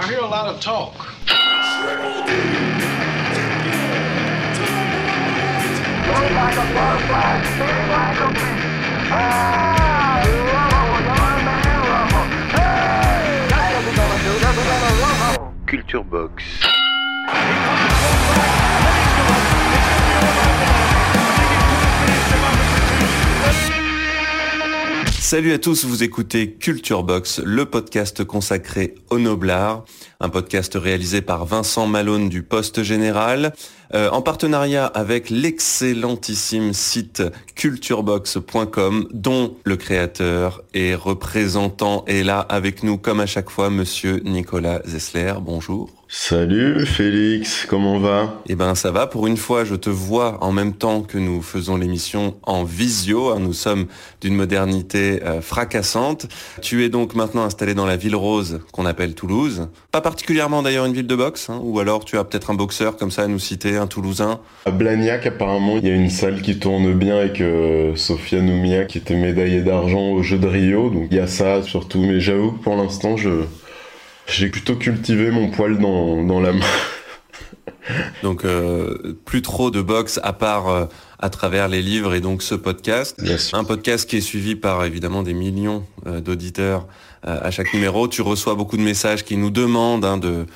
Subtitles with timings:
[0.00, 0.94] I hear a lot of talk.
[15.66, 16.44] Culture Box.
[25.30, 29.84] Salut à tous, vous écoutez Culture Box, le podcast consacré au noblard,
[30.20, 33.52] un podcast réalisé par Vincent Malone du Poste Général,
[33.94, 37.22] euh, en partenariat avec l'excellentissime site
[37.54, 44.20] culturebox.com, dont le créateur et représentant est là avec nous comme à chaque fois, monsieur
[44.24, 45.34] Nicolas Zessler.
[45.40, 45.98] Bonjour.
[46.10, 48.40] Salut Félix, comment va?
[48.46, 51.42] Eh ben ça va, pour une fois je te vois en même temps que nous
[51.42, 53.40] faisons l'émission en visio, hein.
[53.40, 53.88] nous sommes
[54.22, 56.26] d'une modernité euh, fracassante.
[56.62, 60.86] Tu es donc maintenant installé dans la ville rose qu'on appelle Toulouse, pas particulièrement d'ailleurs
[60.86, 63.26] une ville de boxe, hein, ou alors tu as peut-être un boxeur comme ça à
[63.26, 67.18] nous citer, un Toulousain À Blagnac apparemment il y a une salle qui tourne bien
[67.18, 67.42] avec
[67.94, 71.62] Sofia Noumia qui était médaillée d'argent au jeu de Rio, donc il y a ça
[71.62, 73.44] surtout, mais j'avoue que pour l'instant je...
[74.30, 76.66] J'ai plutôt cultivé mon poil dans, dans la main.
[78.22, 80.86] Donc euh, plus trop de boxe à part euh,
[81.18, 83.20] à travers les livres et donc ce podcast.
[83.52, 86.86] Un podcast qui est suivi par évidemment des millions euh, d'auditeurs
[87.24, 88.06] à chaque numéro.
[88.06, 90.46] Tu reçois beaucoup de messages qui nous demandent hein, de,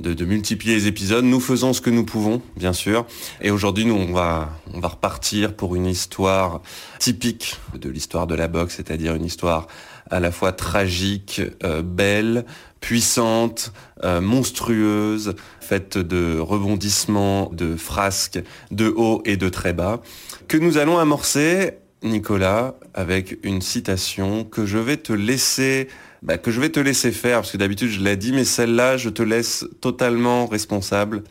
[0.00, 1.24] de, de multiplier les épisodes.
[1.24, 3.06] Nous faisons ce que nous pouvons, bien sûr.
[3.40, 6.60] Et aujourd'hui, nous, on va, on va repartir pour une histoire
[6.98, 9.68] typique de l'histoire de la boxe, c'est-à-dire une histoire
[10.12, 12.44] à la fois tragique, euh, belle,
[12.80, 13.72] puissante,
[14.04, 18.40] euh, monstrueuse, faite de rebondissements, de frasques,
[18.70, 20.02] de haut et de très bas,
[20.48, 25.88] que nous allons amorcer, Nicolas, avec une citation que je vais te laisser,
[26.20, 28.98] bah, que je vais te laisser faire, parce que d'habitude je l'ai dit, mais celle-là,
[28.98, 31.22] je te laisse totalement responsable.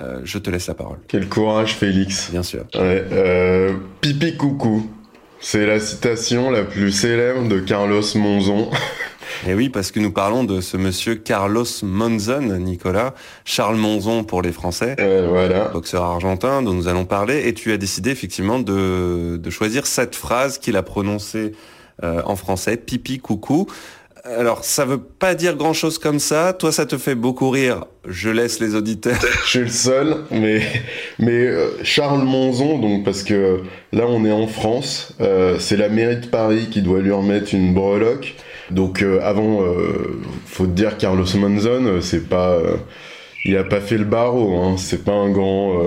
[0.00, 0.98] Euh, je te laisse la parole.
[1.08, 2.30] Quel courage Félix.
[2.30, 2.64] Bien sûr.
[2.74, 4.90] Ouais, euh, pipi coucou.
[5.40, 8.70] C'est la citation la plus célèbre de Carlos Monzon.
[9.46, 13.14] Et oui, parce que nous parlons de ce monsieur Carlos Monzon, Nicolas,
[13.44, 15.68] Charles Monzon pour les Français, Euh, voilà.
[15.68, 20.16] boxeur argentin dont nous allons parler, et tu as décidé effectivement de, de choisir cette
[20.16, 21.52] phrase qu'il a prononcée
[22.02, 23.66] euh, en français, pipi coucou.
[24.34, 26.52] Alors, ça veut pas dire grand chose comme ça.
[26.52, 27.84] Toi, ça te fait beaucoup rire.
[28.08, 29.18] Je laisse les auditeurs.
[29.44, 30.62] Je suis le seul, mais,
[31.18, 33.60] mais euh, Charles Monzon, donc parce que
[33.92, 37.54] là on est en France, euh, c'est la mairie de Paris qui doit lui remettre
[37.54, 38.34] une breloque.
[38.70, 42.76] Donc euh, avant, euh, faut te dire Carlos Monzon, euh, c'est pas, euh,
[43.44, 45.82] il a pas fait le barreau, hein, c'est pas un grand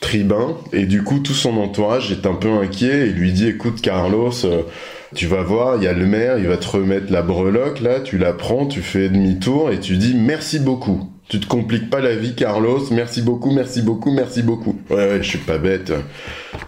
[0.00, 0.56] tribun.
[0.72, 4.32] Et du coup, tout son entourage est un peu inquiet et lui dit, écoute Carlos.
[5.14, 8.00] Tu vas voir, il y a le maire, il va te remettre la breloque, là,
[8.00, 11.10] tu la prends, tu fais demi-tour et tu dis merci beaucoup.
[11.28, 12.82] Tu te compliques pas la vie, Carlos.
[12.90, 14.78] Merci beaucoup, merci beaucoup, merci beaucoup.
[14.90, 15.92] Ouais, ouais, je suis pas bête.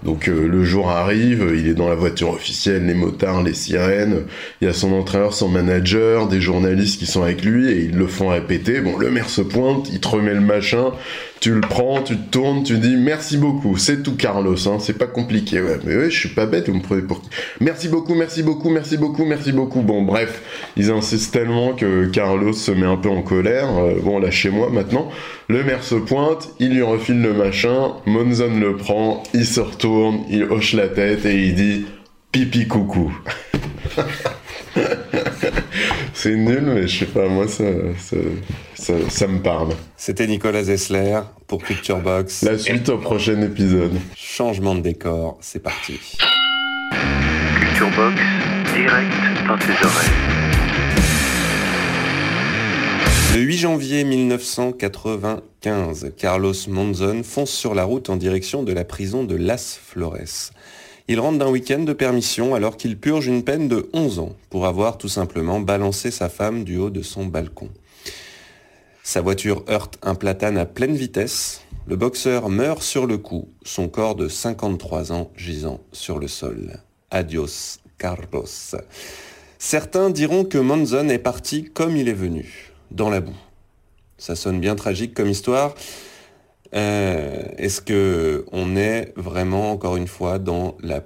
[0.02, 4.22] Donc euh, le jour arrive, il est dans la voiture officielle, les motards, les sirènes.
[4.60, 7.96] Il y a son entraîneur, son manager, des journalistes qui sont avec lui et ils
[7.96, 8.80] le font répéter.
[8.80, 10.92] Bon, le maire se pointe, il te remet le machin.
[11.38, 13.76] Tu le prends, tu te tournes, tu dis merci beaucoup.
[13.76, 14.56] C'est tout, Carlos.
[14.66, 15.60] Hein, c'est pas compliqué.
[15.60, 16.68] Ouais, mais je suis pas bête.
[16.68, 17.28] Vous me prenez pour qui?
[17.60, 19.82] Merci beaucoup, merci beaucoup, merci beaucoup, merci beaucoup.
[19.82, 20.42] Bon, bref,
[20.76, 23.68] ils insistent tellement que Carlos se met un peu en colère.
[23.76, 25.10] Euh, bon, là, chez moi maintenant,
[25.48, 30.24] le maire se pointe, il lui refile le machin, Monzon le prend, il se retourne,
[30.30, 31.86] il hoche la tête et il dit
[32.32, 33.14] pipi coucou.
[36.14, 37.64] C'est nul, mais je sais pas, moi, ça,
[37.98, 38.16] ça,
[38.74, 39.74] ça, ça me parle.
[39.96, 42.42] C'était Nicolas Zessler pour Culture Box.
[42.42, 43.92] La suite au prochain épisode.
[44.16, 46.00] Changement de décor, c'est parti.
[47.60, 48.20] Culture Box,
[48.74, 49.12] direct
[49.46, 50.45] dans tes oreilles.
[53.36, 59.24] Le 8 janvier 1995, Carlos Monzon fonce sur la route en direction de la prison
[59.24, 60.52] de Las Flores.
[61.06, 64.64] Il rentre d'un week-end de permission alors qu'il purge une peine de 11 ans pour
[64.64, 67.68] avoir tout simplement balancé sa femme du haut de son balcon.
[69.02, 71.60] Sa voiture heurte un platane à pleine vitesse.
[71.86, 76.80] Le boxeur meurt sur le coup, son corps de 53 ans gisant sur le sol.
[77.10, 78.46] Adios, Carlos.
[79.58, 83.36] Certains diront que Monzon est parti comme il est venu, dans la boue.
[84.18, 85.74] Ça sonne bien tragique comme histoire.
[86.74, 91.02] Euh, Est-ce que on est vraiment, encore une fois, dans la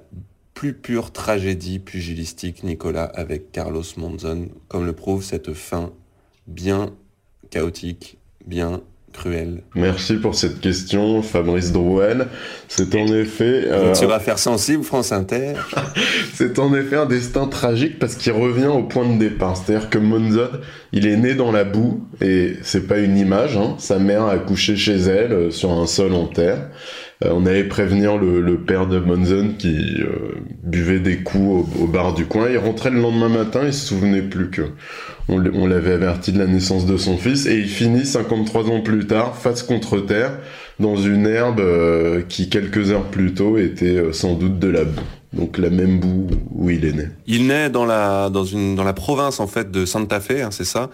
[0.53, 5.91] plus pure tragédie pugilistique, Nicolas, avec Carlos Monzon, comme le prouve cette fin
[6.47, 6.93] bien
[7.49, 8.81] chaotique, bien
[9.75, 12.27] Merci pour cette question, Fabrice Drouel.
[12.67, 13.65] C'est en effet...
[13.67, 15.53] euh, tu vas faire sensible, France Inter
[16.33, 19.57] C'est en effet un destin tragique parce qu'il revient au point de départ.
[19.57, 20.49] C'est-à-dire que Monzon,
[20.91, 23.75] il est né dans la boue, et c'est pas une image, hein.
[23.77, 26.69] sa mère a couché chez elle, euh, sur un sol en terre.
[27.23, 32.13] Euh, on allait prévenir le, père de Monzon qui euh, buvait des coups au, bar
[32.13, 32.49] du coin.
[32.49, 34.63] Il rentrait le lendemain matin, il se souvenait plus que
[35.27, 35.37] on,
[35.67, 39.37] l'avait averti de la naissance de son fils, et il finit 53 ans plus tard,
[39.37, 40.37] face contre terre,
[40.79, 45.01] dans une herbe euh, qui quelques heures plus tôt était sans doute de la boue.
[45.33, 47.07] Donc la même boue où il est né.
[47.27, 48.29] Il naît dans la
[48.93, 50.89] province en fait de Santa Fe, hein, c'est ça?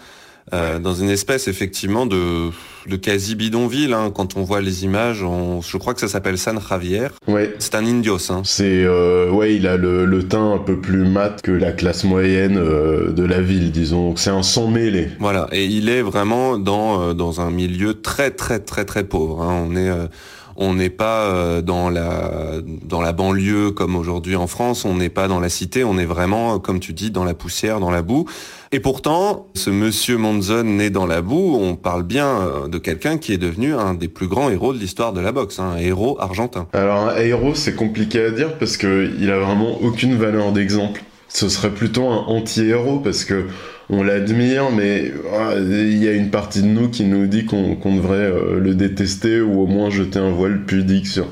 [0.54, 0.80] Euh.
[0.80, 2.52] Dans une espèce effectivement de,
[2.88, 3.94] de quasi bidonville.
[3.94, 4.12] Hein.
[4.14, 7.08] Quand on voit les images, on, je crois que ça s'appelle San Javier.
[7.28, 7.54] Ouais.
[7.60, 8.32] C'est un indios.
[8.32, 8.42] Hein.
[8.44, 12.04] C'est euh, ouais, il a le, le, teint un peu plus mat que la classe
[12.04, 14.16] moyenne euh, de la ville, disons.
[14.16, 15.10] C'est un sang mêlé.
[15.20, 19.42] Voilà, et il est vraiment dans euh, dans un milieu très très très très pauvre.
[19.42, 19.66] Hein.
[19.68, 20.08] On est euh,
[20.58, 25.10] on n'est pas euh, dans la dans la banlieue comme aujourd'hui en France, on n'est
[25.10, 28.02] pas dans la cité, on est vraiment comme tu dis dans la poussière, dans la
[28.02, 28.26] boue.
[28.72, 33.18] Et pourtant, ce monsieur Monzon né dans la boue, on parle bien euh, de quelqu'un
[33.18, 35.78] qui est devenu un des plus grands héros de l'histoire de la boxe, hein, un
[35.78, 36.68] héros argentin.
[36.74, 41.04] Alors un héros, c'est compliqué à dire parce que il a vraiment aucune valeur d'exemple.
[41.40, 43.46] Ce serait plutôt un anti-héros parce que
[43.92, 47.76] on l'admire, mais ah, il y a une partie de nous qui nous dit qu'on
[47.76, 51.28] qu devrait euh, le détester ou au moins jeter un voile pudique sur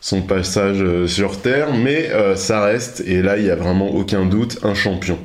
[0.00, 1.74] son passage euh, sur Terre.
[1.74, 5.18] Mais euh, ça reste, et là il y a vraiment aucun doute, un champion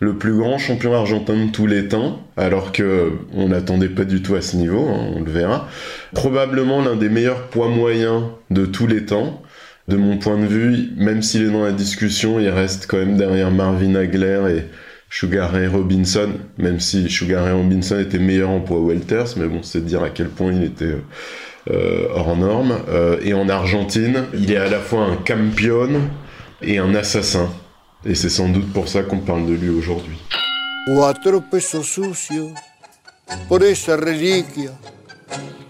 [0.00, 4.20] le plus grand champion argentin de tous les temps, alors que on n'attendait pas du
[4.20, 5.68] tout à ce niveau, hein, on le verra.
[6.12, 9.42] Probablement l'un des meilleurs poids moyens de tous les temps.
[9.88, 13.16] De mon point de vue, même s'il est dans la discussion, il reste quand même
[13.16, 14.62] derrière Marvin Hagler et
[15.08, 19.62] Sugar Ray Robinson, même si Sugar Ray Robinson était meilleur en poids welters, mais bon,
[19.62, 20.96] c'est dire à quel point il était
[21.70, 22.76] euh, hors norme.
[22.88, 25.88] Euh, et en Argentine, il est à la fois un campion
[26.62, 27.48] et un assassin.
[28.04, 30.16] Et c'est sans doute pour ça qu'on parle de lui aujourd'hui.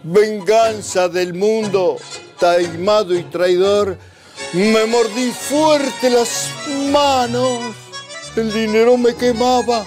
[0.06, 1.98] Venganza del mundo,
[2.38, 3.98] taimado y traidor.
[4.52, 6.50] Me mordí fuerte las
[6.90, 7.74] manos.
[8.36, 9.84] El dinero me quemaba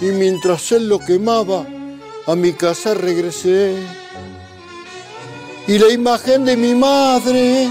[0.00, 1.66] y mientras él lo quemaba,
[2.26, 3.74] a mi casa regresé.
[5.66, 7.68] Y la imagen de mi madre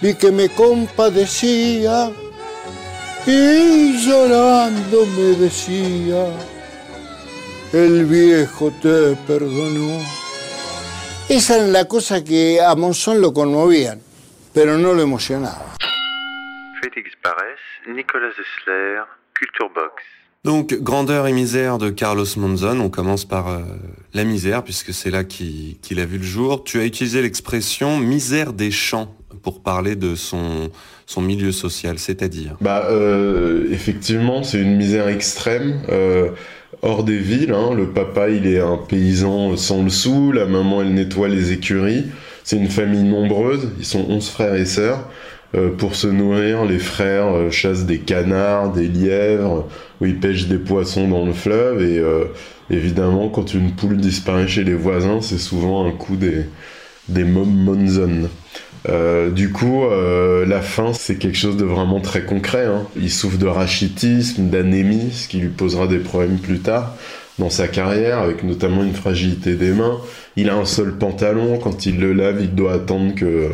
[0.00, 2.10] vi que me compadecía
[3.26, 6.28] y llorando me decía,
[7.72, 10.27] el viejo te perdonó.
[11.28, 14.00] Esa era la cosa que a Monzón lo conmovían,
[14.54, 15.74] pero no lo emocionaba.
[16.80, 19.02] Félix Barès, Nicolas Zessler,
[19.34, 20.02] Culture Box.
[20.44, 22.80] Donc, grandeur et misère de Carlos Monzon.
[22.80, 23.60] On commence par euh,
[24.14, 26.64] la misère, puisque c'est là qu'il qu a vu le jour.
[26.64, 30.70] Tu as utilisé l'expression misère des champs pour parler de son,
[31.04, 32.56] son milieu social, c'est-à-dire?
[32.62, 35.82] Bah, euh, effectivement, c'est une misère extrême.
[35.90, 36.30] Euh,
[36.82, 37.74] hors des villes, hein.
[37.74, 42.04] le papa il est un paysan sans le sou, la maman elle nettoie les écuries.
[42.44, 45.08] C'est une famille nombreuse, ils sont 11 frères et sœurs.
[45.54, 49.66] Euh, pour se nourrir, les frères euh, chassent des canards, des lièvres,
[50.00, 51.82] ou ils pêchent des poissons dans le fleuve.
[51.82, 52.24] Et euh,
[52.68, 56.44] évidemment, quand une poule disparaît chez les voisins, c'est souvent un coup des,
[57.08, 58.28] des Monzon.
[58.88, 62.66] Euh, du coup, euh, la faim, c'est quelque chose de vraiment très concret.
[62.66, 62.86] Hein.
[62.96, 66.94] Il souffre de rachitisme, d'anémie, ce qui lui posera des problèmes plus tard
[67.38, 69.98] dans sa carrière, avec notamment une fragilité des mains.
[70.36, 73.50] Il a un seul pantalon, quand il le lave, il doit attendre que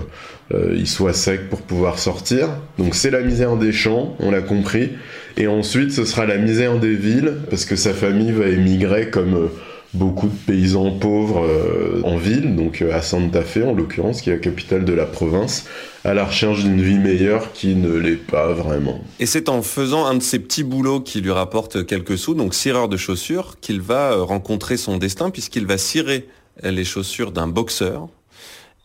[0.52, 2.48] euh, soit sec pour pouvoir sortir.
[2.78, 4.90] Donc c'est la misère des champs, on l'a compris.
[5.36, 9.50] Et ensuite, ce sera la misère des villes, parce que sa famille va émigrer comme
[9.94, 14.30] beaucoup de paysans pauvres euh, en ville, donc euh, à Santa Fe en l'occurrence, qui
[14.30, 15.66] est la capitale de la province,
[16.04, 19.00] à la recherche d'une vie meilleure qui ne l'est pas vraiment.
[19.20, 22.54] Et c'est en faisant un de ces petits boulots qui lui rapporte quelques sous, donc
[22.54, 26.28] cireur de chaussures, qu'il va rencontrer son destin, puisqu'il va cirer
[26.62, 28.08] les chaussures d'un boxeur.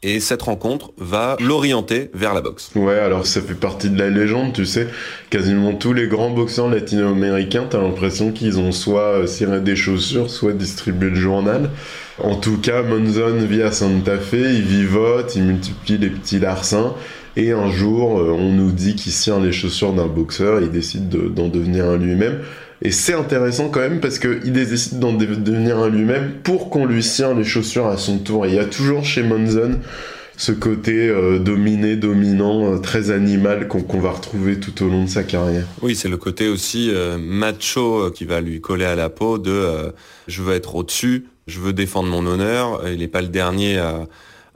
[0.01, 2.71] Et cette rencontre va l'orienter vers la boxe.
[2.75, 4.87] Ouais, alors ça fait partie de la légende, tu sais.
[5.29, 10.53] Quasiment tous les grands boxeurs latino-américains, t'as l'impression qu'ils ont soit ciré des chaussures, soit
[10.53, 11.69] distribué le journal.
[12.23, 16.95] En tout cas, Monzon vit à Santa Fe, il vivote, il multiplie les petits larcins.
[17.35, 21.47] Et un jour, on nous dit qu'il cire les chaussures d'un boxeur il décide d'en
[21.47, 22.39] de, devenir un lui-même.
[22.81, 27.03] Et c'est intéressant quand même parce qu'il décide d'en devenir un lui-même pour qu'on lui
[27.03, 28.45] tire les chaussures à son tour.
[28.45, 29.79] Il y a toujours chez Monzon
[30.39, 35.09] ce côté euh, dominé, dominant, euh, très animal qu'on va retrouver tout au long de
[35.09, 35.65] sa carrière.
[35.81, 39.91] Oui, c'est le côté aussi euh, macho qui va lui coller à la peau de
[40.27, 42.87] je veux être au-dessus, je veux défendre mon honneur.
[42.87, 44.07] Il n'est pas le dernier à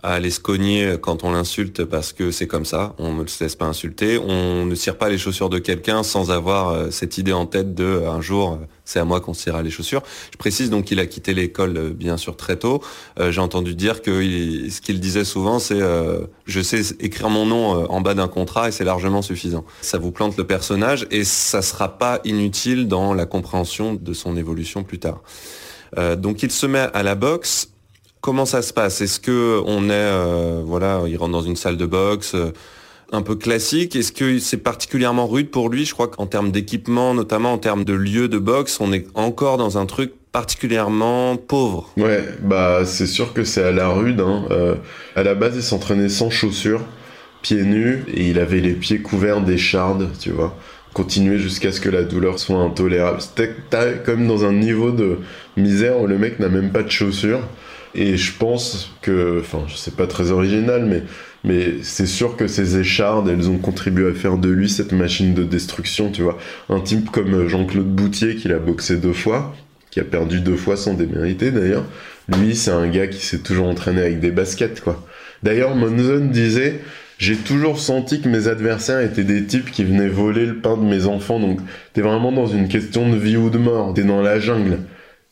[0.03, 3.41] à aller se cogner quand on l'insulte parce que c'est comme ça, on ne se
[3.41, 7.17] laisse pas insulter, on ne tire pas les chaussures de quelqu'un sans avoir euh, cette
[7.17, 10.03] idée en tête de un jour euh, c'est à moi qu'on tirera les chaussures.
[10.33, 12.81] Je précise donc qu'il a quitté l'école euh, bien sûr très tôt.
[13.17, 14.12] J'ai entendu dire que
[14.69, 15.79] ce qu'il disait souvent c'est
[16.45, 19.63] je sais écrire mon nom en bas d'un contrat et c'est largement suffisant.
[19.81, 24.36] Ça vous plante le personnage et ça sera pas inutile dans la compréhension de son
[24.36, 25.22] évolution plus tard.
[26.17, 27.73] donc il se met à la boxe
[28.24, 29.01] Comment ça se passe?
[29.01, 32.53] Est-ce que on est, euh, voilà, il rentre dans une salle de boxe euh,
[33.12, 33.98] un peu classique?
[33.98, 35.84] Est-ce que c'est particulièrement rude pour lui?
[35.84, 39.58] Je crois qu'en termes d'équipement, notamment en termes de lieu de boxe, on est encore
[39.58, 41.92] dans un truc particulièrement pauvre.
[41.98, 44.22] Ouais, bah c'est sûr que c'est à la rude.
[44.22, 44.46] Hein.
[44.51, 44.75] Euh,
[45.18, 46.86] à la base, il s'entraînait sans chaussures,
[47.42, 50.56] pieds nus, et il avait les pieds couverts d'échardes, tu vois
[50.94, 53.20] continuer jusqu'à ce que la douleur soit intolérable.
[53.20, 53.56] C'était
[54.06, 55.18] comme dans un niveau de
[55.58, 57.42] misère où le mec n'a même pas de chaussures.
[57.95, 61.03] Et je pense que, enfin, sais pas très original, mais,
[61.43, 65.33] mais c'est sûr que ces échardes, elles ont contribué à faire de lui cette machine
[65.33, 66.38] de destruction, tu vois.
[66.69, 69.55] Un type comme Jean-Claude Boutier, qui l'a boxé deux fois,
[69.91, 71.85] qui a perdu deux fois sans démériter d'ailleurs,
[72.29, 75.05] lui, c'est un gars qui s'est toujours entraîné avec des baskets, quoi.
[75.43, 76.79] D'ailleurs, Monzon disait,
[77.17, 80.83] j'ai toujours senti que mes adversaires étaient des types qui venaient voler le pain de
[80.83, 81.59] mes enfants, donc
[81.93, 84.79] t'es vraiment dans une question de vie ou de mort, t'es dans la jungle.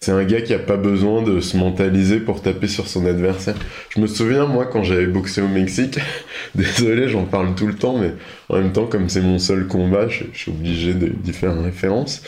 [0.03, 3.53] C'est un gars qui a pas besoin de se mentaliser pour taper sur son adversaire.
[3.89, 5.99] Je me souviens, moi, quand j'avais boxé au Mexique,
[6.55, 8.15] désolé, j'en parle tout le temps, mais
[8.49, 12.23] en même temps, comme c'est mon seul combat, je, suis obligé d'y faire une référence.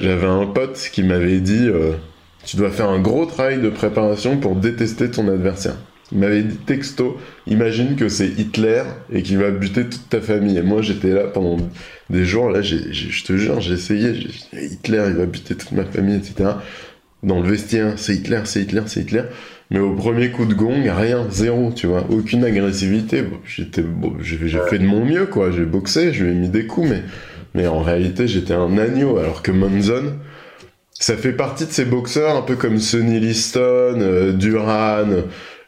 [0.00, 1.92] J'avais un pote qui m'avait dit, euh,
[2.46, 5.76] tu dois faire un gros travail de préparation pour détester ton adversaire.
[6.10, 10.56] Il m'avait dit texto, imagine que c'est Hitler et qu'il va buter toute ta famille.
[10.56, 11.58] Et moi j'étais là pendant
[12.08, 14.14] des jours, là je te jure, j'ai essayé,
[14.54, 16.52] Hitler il va buter toute ma famille, etc
[17.22, 19.22] dans le vestiaire, c'est Hitler, c'est Hitler, c'est Hitler.
[19.70, 23.24] Mais au premier coup de gong, rien, zéro, tu vois, aucune agressivité.
[23.44, 23.84] j'étais,
[24.20, 25.50] j'ai fait de mon mieux, quoi.
[25.50, 27.02] J'ai boxé, je lui ai mis des coups, mais,
[27.54, 29.18] mais en réalité, j'étais un agneau.
[29.18, 30.14] Alors que Monzon,
[30.92, 35.24] ça fait partie de ces boxeurs un peu comme Sonny Liston, euh, Duran.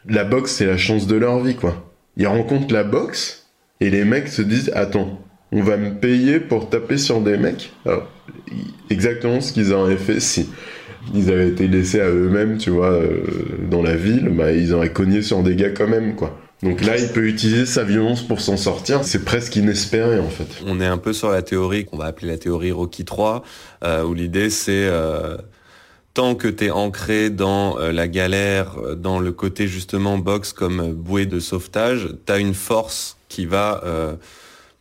[0.07, 1.91] La boxe, c'est la chance de leur vie, quoi.
[2.17, 3.47] Ils rencontrent la boxe
[3.81, 7.71] et les mecs se disent, attends, on va me payer pour taper sur des mecs?
[8.89, 10.49] Exactement ce qu'ils auraient fait si
[11.13, 13.23] ils avaient été laissés à eux-mêmes, tu vois, euh,
[13.69, 16.37] dans la ville, bah, ils auraient cogné sur des gars quand même, quoi.
[16.63, 19.03] Donc là, il peut utiliser sa violence pour s'en sortir.
[19.03, 20.45] C'est presque inespéré, en fait.
[20.67, 23.43] On est un peu sur la théorie qu'on va appeler la théorie Rocky 3,
[23.83, 25.37] euh, où l'idée, c'est euh,
[26.13, 31.25] tant que tu es ancré dans la galère, dans le côté justement boxe comme bouée
[31.25, 33.81] de sauvetage, tu as une force qui va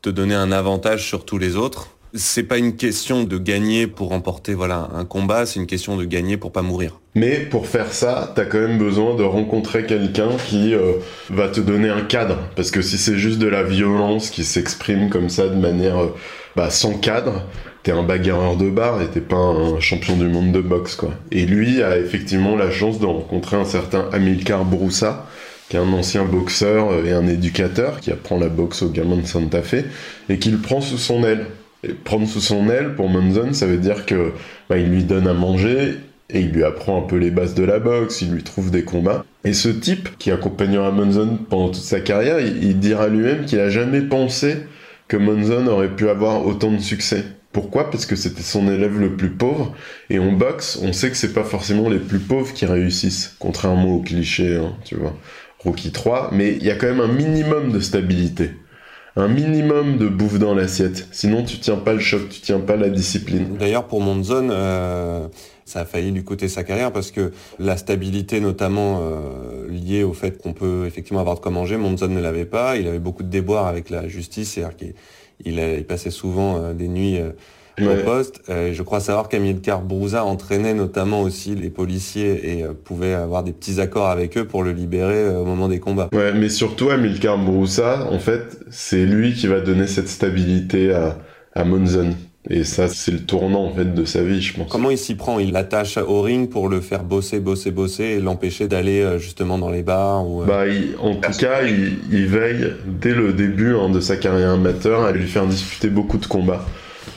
[0.03, 4.09] te donner un avantage sur tous les autres c'est pas une question de gagner pour
[4.09, 7.01] remporter voilà un combat, c'est une question de gagner pour pas mourir.
[7.15, 10.93] Mais pour faire ça, t'as quand même besoin de rencontrer quelqu'un qui euh,
[11.29, 12.39] va te donner un cadre.
[12.55, 16.15] Parce que si c'est juste de la violence qui s'exprime comme ça de manière euh,
[16.57, 17.45] bah, sans cadre,
[17.83, 21.11] t'es un bagarreur de bar et t'es pas un champion du monde de boxe quoi.
[21.33, 25.27] Et lui a effectivement la chance de rencontrer un certain Amilcar Broussa,
[25.69, 29.27] qui est un ancien boxeur et un éducateur qui apprend la boxe au gamin de
[29.27, 29.85] Santa Fe
[30.29, 31.47] et qui le prend sous son aile.
[32.05, 34.33] Prendre sous son aile, pour Monzon, ça veut dire que
[34.69, 35.97] bah, il lui donne à manger
[36.33, 38.85] et il lui apprend un peu les bases de la boxe, il lui trouve des
[38.85, 39.25] combats.
[39.45, 43.71] Et ce type qui accompagnera Monzon pendant toute sa carrière, il, dira lui-même qu'il a
[43.71, 44.59] jamais pensé
[45.09, 47.25] que Monzon aurait pu avoir autant de succès.
[47.53, 47.91] Pourquoi?
[47.91, 49.75] Parce que c'était son élève le plus pauvre.
[50.09, 53.97] Et en boxe, on sait que c'est pas forcément les plus pauvres qui réussissent, contrairement
[53.97, 55.17] au cliché, hein, tu vois.
[55.59, 58.51] Rocky 3, mais il y a quand même un minimum de stabilité
[59.17, 61.09] un minimum de bouffe dans l'assiette.
[61.13, 63.57] Sinon, tu tiens pas le choc, tu tiens pas la discipline.
[63.59, 65.27] D'ailleurs, pour Monzon, euh,
[65.65, 70.13] ça a failli lui coûter sa carrière parce que la stabilité, notamment euh, liée au
[70.13, 72.77] fait qu'on peut effectivement avoir de quoi manger, Monzon ne l'avait pas.
[72.77, 74.95] Il avait beaucoup de déboires avec la justice, c'est-à-dire qu'il
[75.45, 77.19] il, passait souvent euh, des nuits
[78.05, 78.43] poste.
[78.49, 83.43] Euh, je crois savoir qu'Amilcar Brouza entraînait notamment aussi les policiers et euh, pouvait avoir
[83.43, 86.09] des petits accords avec eux pour le libérer euh, au moment des combats.
[86.13, 91.19] Ouais, mais surtout Amilcar Brouza, en fait, c'est lui qui va donner cette stabilité à,
[91.55, 92.15] à Monzon.
[92.49, 94.73] Et ça, c'est le tournant en fait de sa vie, je pense.
[94.73, 95.39] Comment il s'y prend?
[95.39, 99.69] Il l'attache au ring pour le faire bosser, bosser, bosser et l'empêcher d'aller justement dans
[99.69, 100.65] les bars ou, Bah,
[101.01, 105.29] en tout cas, il, veille dès le début hein, de sa carrière amateur à lui
[105.29, 106.65] faire disputer beaucoup de combats.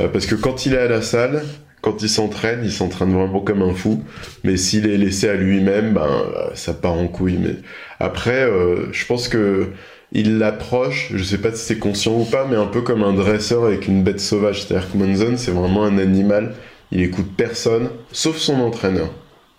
[0.02, 1.44] Euh, parce que quand il est à la salle,
[1.84, 4.04] Quand il s'entraîne, il s'entraîne vraiment comme un fou.
[4.46, 6.08] Mais s'il est laissé à lui-même, ben,
[6.56, 7.38] ça part en couille.
[7.38, 7.56] Mais
[8.00, 9.68] après, euh, je pense que
[10.14, 13.12] il l'approche, je sais pas si c'est conscient ou pas, mais un peu comme un
[13.14, 14.64] dresseur avec une bête sauvage.
[14.64, 16.54] C'est-à-dire que Monzon, c'est vraiment un animal.
[16.94, 19.10] Il écoute personne, sauf son entraîneur.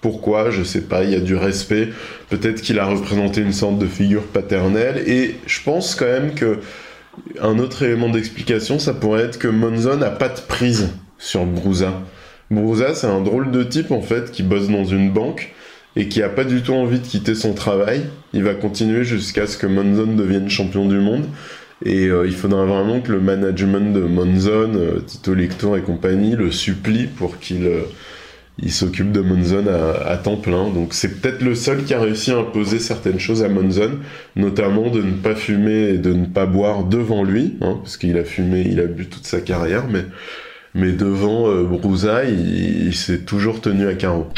[0.00, 0.50] Pourquoi?
[0.50, 1.88] Je sais pas, il y a du respect.
[2.30, 5.02] Peut-être qu'il a représenté une sorte de figure paternelle.
[5.06, 6.60] Et je pense quand même que
[7.40, 12.02] un autre élément d'explication, ça pourrait être que Monzon n'a pas de prise sur Brusa.
[12.50, 15.52] Brusa, c'est un drôle de type en fait qui bosse dans une banque
[15.96, 18.02] et qui a pas du tout envie de quitter son travail.
[18.32, 21.24] Il va continuer jusqu'à ce que Monzon devienne champion du monde.
[21.84, 26.34] Et euh, il faudra vraiment que le management de Monzon, euh, Tito Lector et compagnie,
[26.34, 27.82] le supplie pour qu'il euh,
[28.58, 30.70] il s'occupe de Monzon à, temps plein.
[30.70, 33.98] Donc c'est peut-être le seul qui a réussi à imposer certaines choses à Monzon,
[34.36, 38.16] notamment de ne pas fumer et de ne pas boire devant lui, hein, parce qu'il
[38.16, 40.04] a fumé, il a bu toute sa carrière, mais,
[40.74, 41.66] mais devant euh,
[42.28, 44.28] il s'est toujours tenu à carreau.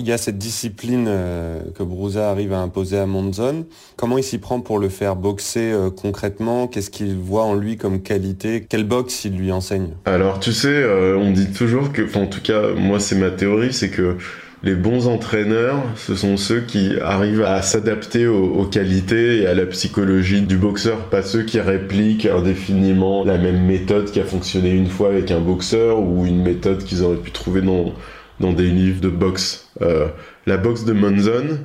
[0.00, 3.66] Il y a cette discipline euh, que Brusa arrive à imposer à Monzon.
[3.96, 6.66] Comment il s'y prend pour le faire boxer euh, concrètement?
[6.66, 8.64] Qu'est-ce qu'il voit en lui comme qualité?
[8.66, 9.90] Quel boxe il lui enseigne?
[10.06, 13.30] Alors tu sais, euh, on dit toujours que, enfin en tout cas moi c'est ma
[13.30, 14.16] théorie, c'est que
[14.62, 19.64] les bons entraîneurs, ce sont ceux qui arrivent à s'adapter aux qualités et à la
[19.64, 24.88] psychologie du boxeur, pas ceux qui répliquent indéfiniment la même méthode qui a fonctionné une
[24.88, 27.94] fois avec un boxeur ou une méthode qu'ils auraient pu trouver dans,
[28.40, 29.68] dans des livres de boxe.
[29.82, 30.08] Euh,
[30.46, 31.60] la boxe de Monzon,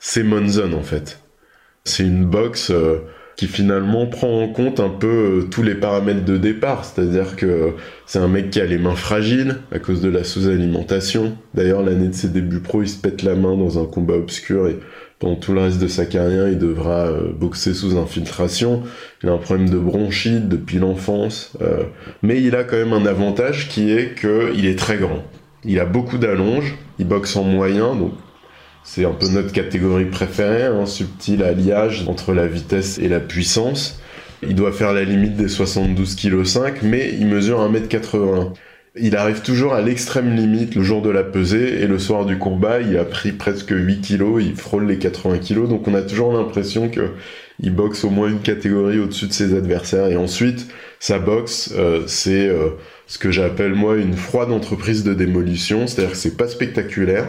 [0.00, 1.20] c'est Monzon en fait.
[1.84, 2.96] C'est une boxe euh,
[3.36, 7.74] qui finalement prend en compte un peu euh, tous les paramètres de départ, c'est-à-dire que
[8.06, 11.36] c'est un mec qui a les mains fragiles à cause de la sous-alimentation.
[11.52, 14.66] D'ailleurs, l'année de ses débuts pro, il se pète la main dans un combat obscur
[14.66, 14.78] et
[15.18, 17.08] pendant tout le reste de sa carrière, il devra
[17.38, 18.82] boxer sous infiltration.
[19.22, 21.56] Il a un problème de bronchite depuis l'enfance,
[22.22, 25.22] mais il a quand même un avantage qui est qu'il est très grand.
[25.64, 28.12] Il a beaucoup d'allonges, il boxe en moyen, donc
[28.82, 34.00] c'est un peu notre catégorie préférée, un subtil alliage entre la vitesse et la puissance.
[34.42, 38.52] Il doit faire la limite des 72 kg 5, mais il mesure 1m81.
[38.96, 42.38] Il arrive toujours à l'extrême limite le jour de la pesée et le soir du
[42.38, 46.02] combat, il a pris presque 8 kg, il frôle les 80 kg, donc on a
[46.02, 47.10] toujours l'impression que
[47.60, 50.08] il boxe au moins une catégorie au-dessus de ses adversaires.
[50.08, 52.70] Et ensuite, sa boxe, euh, c'est euh,
[53.06, 57.28] ce que j'appelle moi une froide entreprise de démolition, c'est-à-dire que c'est pas spectaculaire,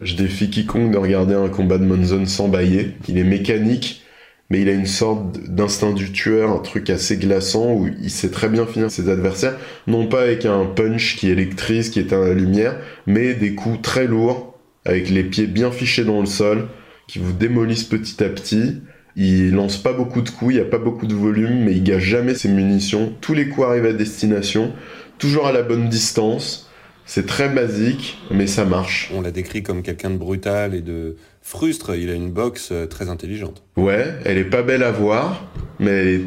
[0.00, 2.94] je défie quiconque de regarder un combat de Monzon sans bailler.
[3.08, 4.02] Il est mécanique,
[4.48, 8.30] mais il a une sorte d'instinct du tueur, un truc assez glaçant où il sait
[8.30, 9.56] très bien finir ses adversaires,
[9.86, 14.06] non pas avec un punch qui électrise, qui éteint la lumière, mais des coups très
[14.06, 16.68] lourds, avec les pieds bien fichés dans le sol,
[17.08, 18.80] qui vous démolissent petit à petit.
[19.20, 21.82] Il lance pas beaucoup de coups, il y a pas beaucoup de volume, mais il
[21.82, 23.12] gâche jamais ses munitions.
[23.20, 24.72] Tous les coups arrivent à destination,
[25.18, 26.70] toujours à la bonne distance.
[27.04, 29.10] C'est très basique, mais ça marche.
[29.12, 31.96] On l'a décrit comme quelqu'un de brutal et de frustre.
[31.96, 33.62] Il a une boxe euh, très intelligente.
[33.76, 35.50] Ouais, elle est pas belle à voir,
[35.80, 36.24] mais elle est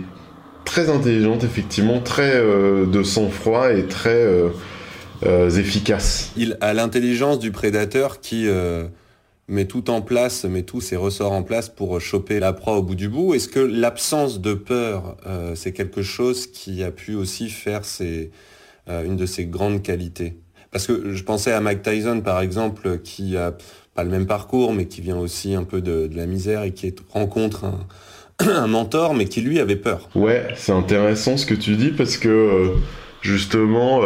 [0.65, 4.49] très intelligente, effectivement, très euh, de sang-froid et très euh,
[5.25, 6.31] euh, efficace.
[6.37, 8.47] Il a l'intelligence du prédateur qui
[9.51, 12.83] met tout en place, met tous ses ressorts en place pour choper la proie au
[12.83, 13.33] bout du bout.
[13.33, 19.05] Est-ce que l'absence de peur, euh, c'est quelque chose qui a pu aussi faire euh,
[19.05, 20.37] une de ses grandes qualités?
[20.71, 23.53] Parce que je pensais à Mike Tyson, par exemple, qui a
[23.93, 26.95] pas le même parcours, mais qui vient aussi un peu de, la misère et qui
[27.09, 27.65] rencontre
[28.39, 30.09] un, mentor, mais qui lui avait peur.
[30.15, 32.69] Ouais, c'est intéressant ce que tu dis parce que euh,
[33.21, 34.01] justement,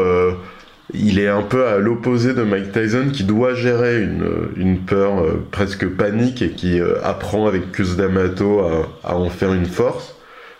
[0.93, 5.19] il est un peu à l'opposé de Mike Tyson qui doit gérer une, une peur
[5.19, 9.65] euh, presque panique et qui euh, apprend avec Cus D'Amato à, à en faire une
[9.65, 10.15] force.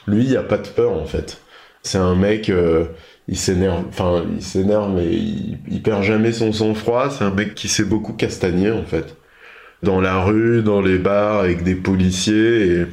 [0.07, 1.41] Lui, il n'y a pas de peur en fait.
[1.83, 2.85] C'est un mec, euh,
[3.27, 7.09] il s'énerve, enfin, il s'énerve, mais il, il perd jamais son sang-froid.
[7.11, 9.15] C'est un mec qui sait beaucoup castagner en fait.
[9.83, 12.85] Dans la rue, dans les bars, avec des policiers et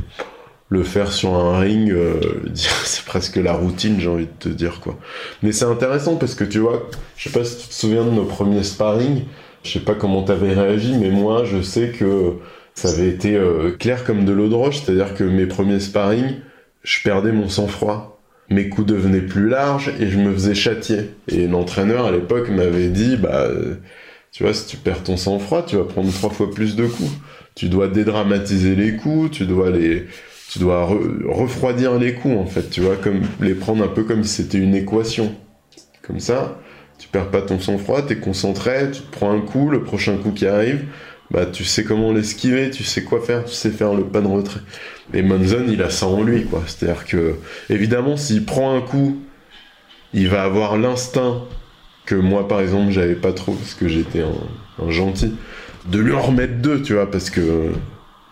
[0.73, 2.19] le faire sur un ring, euh,
[2.55, 4.99] c'est presque la routine, j'ai envie de te dire quoi.
[5.43, 8.11] Mais c'est intéressant parce que tu vois, je sais pas si tu te souviens de
[8.11, 9.25] nos premiers sparring,
[9.65, 12.37] je sais pas comment t'avais réagi, mais moi je sais que
[12.75, 16.37] ça avait été euh, clair comme de l'eau de roche, c'est-à-dire que mes premiers sparring,
[16.83, 18.19] je perdais mon sang-froid.
[18.49, 21.11] Mes coups devenaient plus larges et je me faisais châtier.
[21.29, 23.49] Et l'entraîneur à l'époque m'avait dit, bah,
[24.33, 27.13] Tu vois, si tu perds ton sang-froid, tu vas prendre trois fois plus de coups.
[27.55, 30.07] Tu dois dédramatiser les coups, tu dois les,
[30.53, 32.69] tu dois re- refroidir les coups en fait.
[32.69, 35.35] Tu vois, comme les prendre un peu comme si c'était une équation.
[36.03, 36.61] Comme ça,
[36.99, 40.47] tu perds pas ton sang-froid, t'es concentré, tu prends un coup, le prochain coup qui
[40.47, 40.85] arrive,
[41.31, 44.27] bah tu sais comment l'esquiver, tu sais quoi faire, tu sais faire le pas de
[44.27, 44.61] retrait.
[45.15, 46.62] Et Monzon, il a ça en lui, quoi.
[46.67, 47.37] C'est-à-dire que,
[47.71, 49.23] évidemment, s'il prend un coup,
[50.12, 51.45] il va avoir l'instinct
[52.05, 55.33] que moi, par exemple, j'avais pas trop, parce que j'étais un gentil,
[55.87, 57.71] de lui en remettre deux, tu vois, parce que.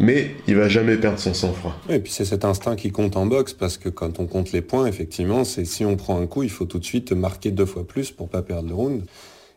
[0.01, 1.77] Mais il va jamais perdre son sang-froid.
[1.91, 4.63] Et puis c'est cet instinct qui compte en boxe parce que quand on compte les
[4.63, 7.67] points, effectivement, c'est si on prend un coup, il faut tout de suite marquer deux
[7.67, 9.03] fois plus pour pas perdre le round.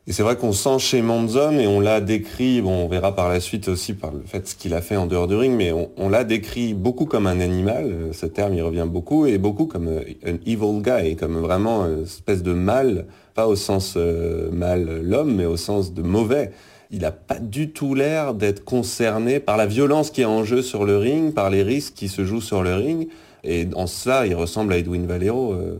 [0.05, 3.29] Et c'est vrai qu'on sent chez Manzon et on l'a décrit, bon, on verra par
[3.29, 5.71] la suite aussi par le fait ce qu'il a fait en dehors du ring, mais
[5.71, 9.65] on, l'a décrit beaucoup comme un animal, euh, ce terme il revient beaucoup, et beaucoup
[9.65, 14.51] comme euh, un evil guy, comme vraiment une espèce de mal, pas au sens euh,
[14.51, 16.51] mal l'homme, mais au sens de mauvais.
[16.95, 20.61] Il a pas du tout l'air d'être concerné par la violence qui est en jeu
[20.61, 23.07] sur le ring, par les risques qui se jouent sur le ring,
[23.43, 25.75] et en cela il ressemble à Edwin Valero, euh,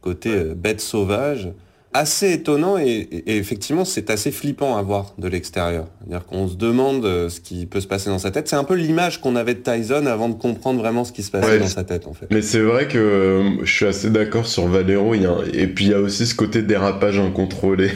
[0.00, 1.50] côté euh, bête sauvage
[1.92, 5.84] assez étonnant et, effectivement c'est assez flippant à voir de l'extérieur.
[6.00, 8.48] C'est-à-dire qu'on se demande euh, ce qui peut se passer dans sa tête.
[8.48, 11.30] C'est un peu l'image qu'on avait de Tyson avant de comprendre vraiment ce qui se
[11.30, 11.58] passait Ouais.
[11.60, 12.26] dans sa tête en fait.
[12.30, 15.12] Mais c'est vrai que je suis assez d'accord sur Valero.
[15.12, 15.16] A
[15.52, 17.90] Et puis il y a aussi ce côté dérapage incontrôlé,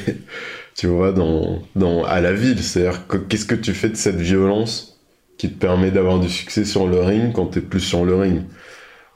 [0.78, 2.62] tu vois, dans, dans, à la ville.
[2.62, 5.00] C'est-à-dire que- qu'est-ce que tu fais de cette violence
[5.38, 8.44] qui te permet d'avoir du succès sur le ring quand t'es plus sur le ring?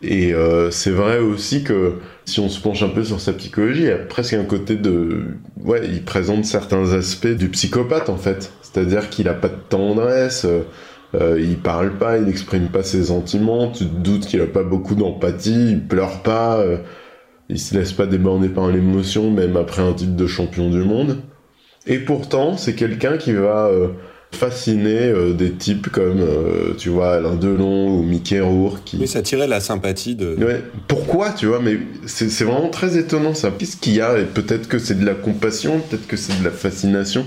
[0.03, 1.95] Et euh, c'est vrai aussi que
[2.25, 4.77] si on se penche un peu sur sa psychologie, il y a presque un côté
[4.77, 5.25] de...
[5.65, 8.53] Ouais, il présente certains aspects du psychopathe en fait.
[8.63, 10.45] C'est-à-dire qu'il a pas de tendresse.
[10.45, 10.63] euh,
[11.15, 14.65] euh, il parle pas, il n'exprime pas ses sentiments, tu te doutes qu'il a pas
[14.65, 16.79] beaucoup d'empathie, il pleure pas, euh,
[17.51, 21.19] il se laisse pas déborder par l'émotion, même après un titre de champion du monde.
[21.87, 23.89] Et pourtant, c'est quelqu'un qui va euh,
[24.31, 28.97] fasciner euh, des types comme, euh, tu vois, Alain Delon ou Mickey Rourke, qui...
[28.99, 30.37] Oui, ça tirait la sympathie de.
[30.37, 30.63] Ouais.
[30.87, 33.53] Pourquoi, tu vois, mais c'est vraiment très étonnant ça.
[33.57, 34.19] Qu'est-ce qu'il y a?
[34.19, 37.27] Et peut-être que c'est de la compassion, peut-être que c'est de la fascination,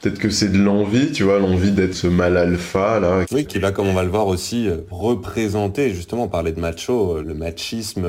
[0.00, 3.24] peut-être que c'est de l'envie, tu vois, l'envie d'être ce mal alpha, là.
[3.32, 7.34] Oui, qui va, comme on va le voir aussi, représenter, justement, parler de macho, le
[7.34, 8.06] machisme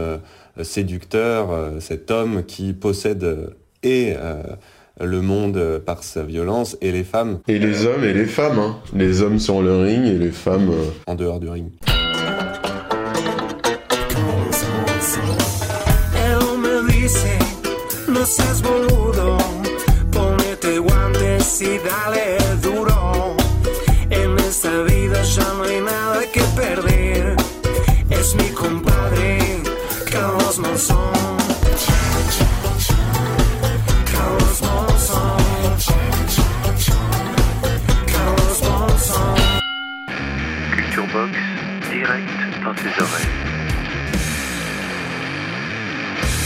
[0.62, 4.44] séducteur, cet homme qui possède et euh,
[5.00, 8.60] le monde euh, par sa violence et les femmes Et les hommes et les femmes,
[8.60, 8.78] hein.
[8.96, 10.70] Les hommes sur le ring et les femmes...
[10.70, 11.70] euh, en dehors du ring.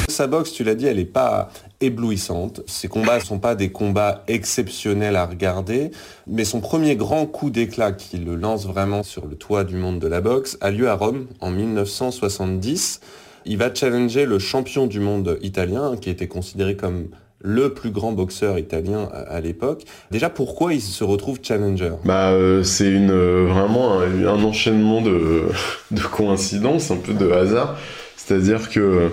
[0.10, 2.62] Sa boxe, tu l'as dit, elle n'est pas éblouissante.
[2.68, 5.92] Ses combats ne sont pas des combats exceptionnels à regarder,
[6.28, 10.00] mais son premier grand coup d'éclat qui le lance vraiment sur le toit du monde
[10.00, 13.00] de la boxe a lieu à Rome en 1970.
[13.46, 17.08] Il va challenger le champion du monde italien, qui était considéré comme
[17.44, 19.84] le plus grand boxeur italien à, l'époque.
[20.12, 21.92] Déjà, pourquoi il se retrouve challenger?
[22.06, 25.46] Bah, euh, c'est euh, vraiment un, enchaînement de,
[25.92, 27.78] de coïncidences, un peu de hasard.
[28.16, 29.10] C'est-à-dire que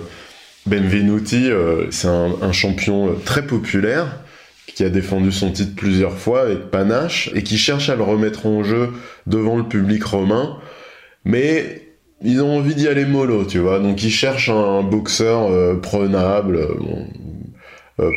[0.65, 4.19] Benvenuti, euh, c'est un, champion très populaire
[4.67, 8.45] qui a défendu son titre plusieurs fois avec panache et qui cherche à le remettre
[8.45, 8.91] en jeu
[9.25, 10.57] devant le public romain.
[11.25, 11.87] Mais
[12.21, 13.79] ils ont envie d'y aller mollo, tu vois.
[13.79, 16.67] Donc ils cherchent un boxeur prenable.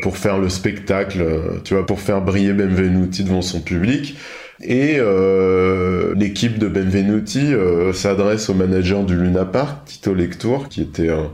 [0.03, 4.17] Pour faire le spectacle, euh, tu vois, pour faire briller Benvenuti devant son public.
[4.63, 10.83] Et euh, l'équipe de Benvenuti euh, s'adresse au manager du Luna Park, Tito Lectour, qui
[10.83, 11.25] était euh,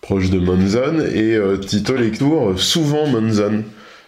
[0.00, 0.98] proche de Monzon.
[1.14, 3.62] Et euh, Tito Lectour, euh, souvent Monzon.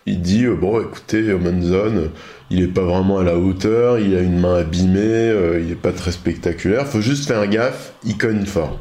[0.07, 2.09] Il dit, euh, bon, écoutez, euh, Monzon, euh,
[2.51, 5.81] il est pas vraiment à la hauteur, il a une main abîmée, euh, il est
[5.81, 8.79] pas très spectaculaire, faut juste faire gaffe, il cogne fort.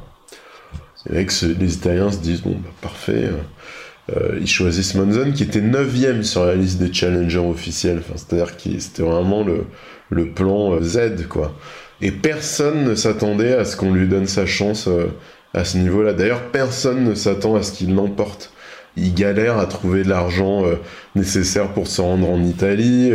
[0.95, 3.29] C'est vrai que les Italiens se disent, bon, bah, parfait.
[4.11, 4.97] Euh, ils choisissent
[5.33, 8.01] qui était 9ème sur la liste des challengers officiels.
[8.15, 11.55] C'est-à-dire que c'était vraiment le, plan euh, Z, quoi.
[12.01, 15.05] Et personne ne s'attendait à ce qu'on lui donne sa chance euh,
[15.53, 16.13] à ce niveau-là.
[16.13, 18.51] D'ailleurs, personne ne s'attend à ce qu'il l'emporte.
[18.97, 20.75] Il galère à trouver de l'argent euh,
[21.15, 23.11] nécessaire pour se rendre en Italie.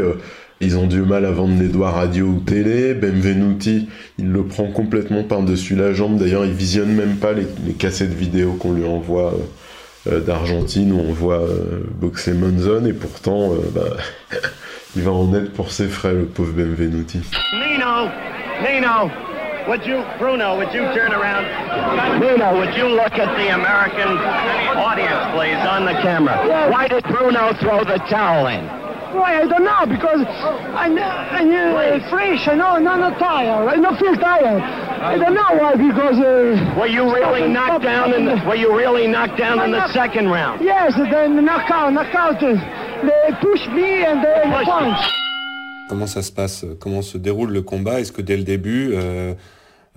[0.60, 2.94] ils ont du mal à vendre les doigts radio ou télé.
[2.94, 6.18] Benvenuti, il le prend complètement par-dessus la jambe.
[6.18, 9.34] D'ailleurs, il visionne même pas les cassettes vidéo qu'on lui envoie.
[10.10, 14.02] Euh, d'Argentine où on voit euh, boxer Monzon et pourtant, euh, bah,
[14.96, 17.20] il va en aide pour ses frais, le pauvre Benvenuti.
[17.52, 18.08] Nino,
[18.62, 19.10] Nino,
[19.68, 21.46] would you, Bruno, would you turn around?
[22.20, 24.16] Bruno, would you look at the American
[24.76, 26.70] audience, please, on the camera?
[26.70, 28.64] Why did Bruno throw the towel in?
[29.14, 30.20] Why, I don't know, because
[30.76, 34.87] I'm, I'm uh, fresh, I know, I'm not tired, I don't feel tired.
[35.00, 36.18] I don't know why, because...
[36.18, 39.86] Uh, Were you really knocked down in the, were you really knocked down in the
[39.92, 40.60] second round?
[40.60, 42.54] Yes, then knockout, knockout, uh,
[43.02, 44.98] they push me and they punch.
[45.88, 46.64] Comment ça se passe?
[46.80, 48.00] Comment se déroule le combat?
[48.00, 49.34] Est-ce que dès le début, euh,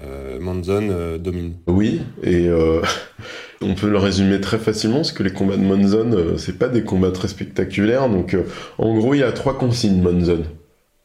[0.03, 1.53] euh, Monzon euh, domine?
[1.67, 2.81] Oui, et euh,
[3.61, 6.69] on peut le résumer très facilement, parce que les combats de Monzon, euh, c'est pas
[6.69, 8.07] des combats très spectaculaires.
[8.07, 8.43] Donc, euh,
[8.77, 10.43] en gros, il y a trois consignes Monzon.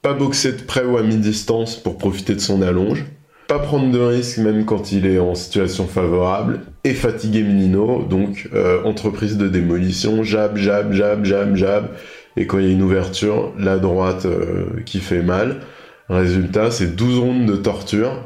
[0.02, 3.04] Pas boxer de près ou à mi-distance pour profiter de son allonge.
[3.48, 6.60] Pas prendre de risques même quand il est en situation favorable.
[6.82, 11.88] Et fatiguer Minino, donc euh, entreprise de démolition, jab, jab, jab, jab, jab.
[12.36, 15.60] Et quand il y a une ouverture, la droite euh, qui fait mal.
[16.08, 18.22] Résultat, c'est 12 rounds de torture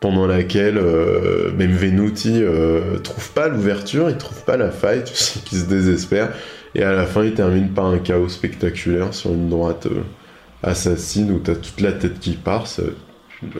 [0.00, 5.58] pendant laquelle euh, Benvenuti euh, trouve pas l'ouverture, il trouve pas la faille, sais qu'il
[5.58, 6.30] se désespère,
[6.74, 9.88] et à la fin il termine par un chaos spectaculaire sur une droite
[10.62, 12.66] assassine où t'as toute la tête qui part,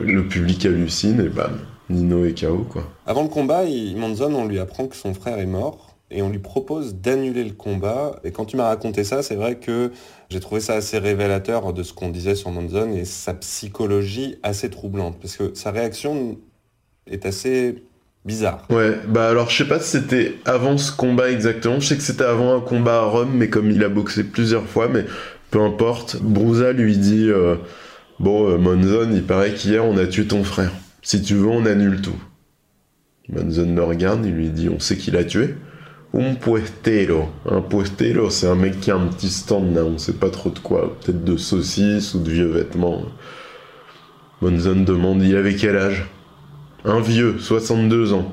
[0.01, 2.89] le public hallucine et bam, Nino est KO quoi.
[3.05, 6.29] Avant le combat, il- Monzon, on lui apprend que son frère est mort et on
[6.29, 8.19] lui propose d'annuler le combat.
[8.23, 9.91] Et quand tu m'as raconté ça, c'est vrai que
[10.29, 14.69] j'ai trouvé ça assez révélateur de ce qu'on disait sur Monzon et sa psychologie assez
[14.69, 16.37] troublante parce que sa réaction
[17.09, 17.83] est assez
[18.25, 18.65] bizarre.
[18.71, 22.01] Ouais, bah alors je sais pas si c'était avant ce combat exactement, je sais que
[22.03, 25.05] c'était avant un combat à Rome, mais comme il a boxé plusieurs fois, mais
[25.51, 27.55] peu importe, Brusa lui dit euh,
[28.19, 30.71] Bon, euh, Monzon, il paraît qu'hier on a tué ton frère.
[31.01, 32.15] Si tu veux, on annule tout.
[33.27, 35.55] Monzon le regarde, il lui dit On sait qui l'a tué
[36.13, 37.27] Un puestero.
[37.45, 40.49] Un puestero, c'est un mec qui a un petit stand là, on sait pas trop
[40.49, 43.03] de quoi, peut-être de saucisses ou de vieux vêtements.
[44.41, 46.05] Monzon demande Il avait quel âge?
[46.85, 48.31] Un vieux, 62 ans.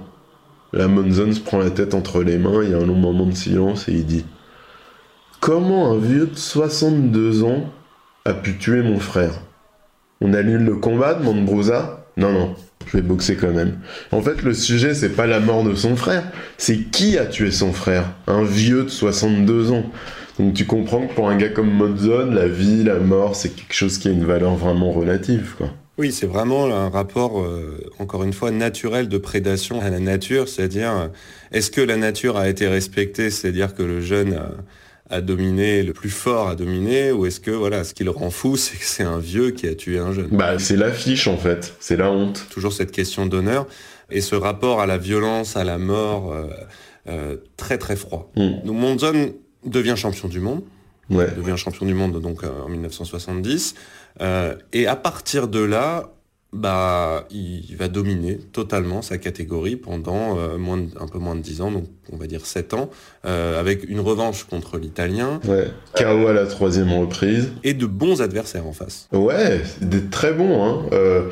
[0.72, 3.26] La Monzon se prend la tête entre les mains, il y a un long moment
[3.26, 4.24] de silence et il dit
[5.40, 7.68] Comment un vieux de 62 ans
[8.24, 9.40] a pu tuer mon frère?
[10.24, 12.54] On annule le combat demande Brusa Non, non,
[12.86, 13.78] je vais boxer quand même.
[14.12, 16.22] En fait, le sujet, c'est pas la mort de son frère,
[16.58, 18.04] c'est qui a tué son frère?
[18.28, 19.84] Un vieux de 62 ans.
[20.38, 23.74] Donc tu comprends que pour un gars comme Monzon, la vie, la mort, c'est quelque
[23.74, 25.70] chose qui a une valeur vraiment relative, quoi.
[25.98, 30.48] Oui, c'est vraiment un rapport, euh, encore une fois, naturel de prédation à la nature,
[30.48, 31.08] c'est-à-dire, euh,
[31.50, 34.52] est-ce que la nature a été respectée, c'est-à-dire que le jeune a,
[35.10, 38.30] a dominé, le plus fort a dominé, ou est-ce que, voilà, ce qui le rend
[38.30, 40.28] fou, c'est que c'est un vieux qui a tué un jeune?
[40.30, 42.46] Bah, c'est l'affiche en fait, c'est la honte.
[42.50, 43.66] Toujours cette question d'honneur,
[44.10, 46.46] et ce rapport à la violence, à la mort, euh,
[47.08, 48.30] euh, très très froid.
[48.36, 48.50] Mm.
[48.64, 49.34] Donc Monzon
[49.66, 50.62] devient champion du monde,
[51.10, 51.28] Ouais.
[51.36, 53.74] devient champion du monde donc euh, en 1970.
[54.20, 56.12] Euh, et à partir de là,
[56.52, 61.40] bah, il va dominer totalement sa catégorie pendant euh, moins de- un peu moins de
[61.40, 62.90] 10 ans, donc on va dire 7 ans,
[63.24, 65.68] euh, avec une revanche contre l'Italien Ouais.
[65.96, 67.52] KO à la troisième reprise.
[67.64, 69.08] et de bons adversaires en face.
[69.12, 70.82] Ouais, des très bons, hein.
[70.92, 71.22] Euh,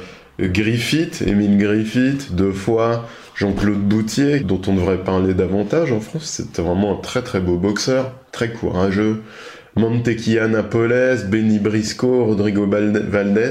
[0.40, 3.06] Griffith, Émile Griffith, deux fois.
[3.36, 7.56] Jean-Claude Boutier, dont on devrait parler davantage en France, c'était vraiment un très très beau
[7.56, 9.22] boxeur, très courageux.
[9.76, 13.50] Mantequilla Napoles, Benny Briscoe, Rodrigo Valdez,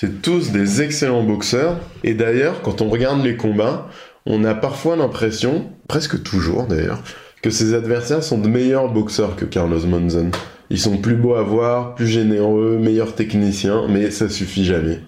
[0.00, 1.76] c'est tous des excellents boxeurs.
[2.04, 3.86] Et d'ailleurs, quand on regarde les combats,
[4.24, 7.02] on a parfois l'impression, presque toujours d'ailleurs,
[7.42, 10.30] que ses adversaires sont de meilleurs boxeurs que Carlos Monzon.
[10.70, 15.00] Ils sont plus beaux à voir, plus généreux, meilleurs techniciens, mais ça suffit jamais.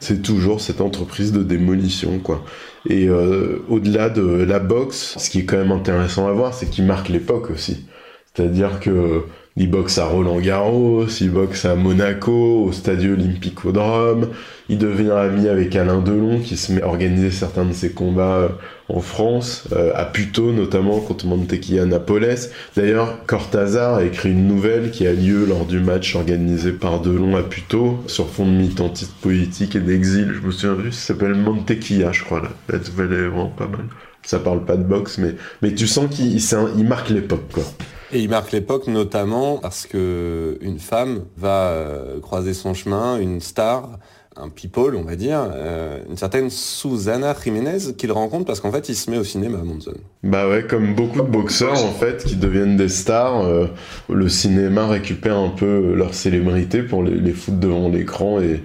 [0.00, 2.42] C'est toujours cette entreprise de démolition, quoi.
[2.88, 6.70] Et euh, au-delà de la boxe, ce qui est quand même intéressant à voir, c'est
[6.70, 7.84] qu'il marque l'époque aussi.
[8.32, 9.24] C'est-à-dire que
[9.56, 14.28] il boxe à Roland Garros, il boxe à Monaco, au Stadio Olimpico de Rome,
[14.70, 18.36] il devient ami avec Alain Delon qui se met à organiser certains de ses combats
[18.36, 18.48] euh,
[18.88, 22.36] en France, euh, à Puto notamment contre Mantequilla Napoles.
[22.76, 27.36] D'ailleurs, Cortazar a écrit une nouvelle qui a lieu lors du match organisé par Delon
[27.36, 30.32] à Puto, sur fond de militantisme politique et d'exil.
[30.32, 32.40] Je me souviens plus, ça s'appelle Mantequilla, je crois.
[32.40, 32.48] Là.
[32.70, 33.84] La nouvelle est vraiment pas mal.
[34.22, 37.64] Ça parle pas de boxe, mais, mais tu sens qu'il marque l'époque, quoi.
[38.12, 43.40] Et il marque l'époque notamment parce que une femme va euh, croiser son chemin, une
[43.40, 43.98] star,
[44.36, 48.90] un people, on va dire, euh, une certaine Susana Jiménez qu'il rencontre parce qu'en fait
[48.90, 49.94] il se met au cinéma à Monzon.
[50.22, 53.66] Bah ouais, comme beaucoup de boxeurs en fait qui deviennent des stars, euh,
[54.10, 58.62] le cinéma récupère un peu leur célébrité pour les, foutre devant l'écran et,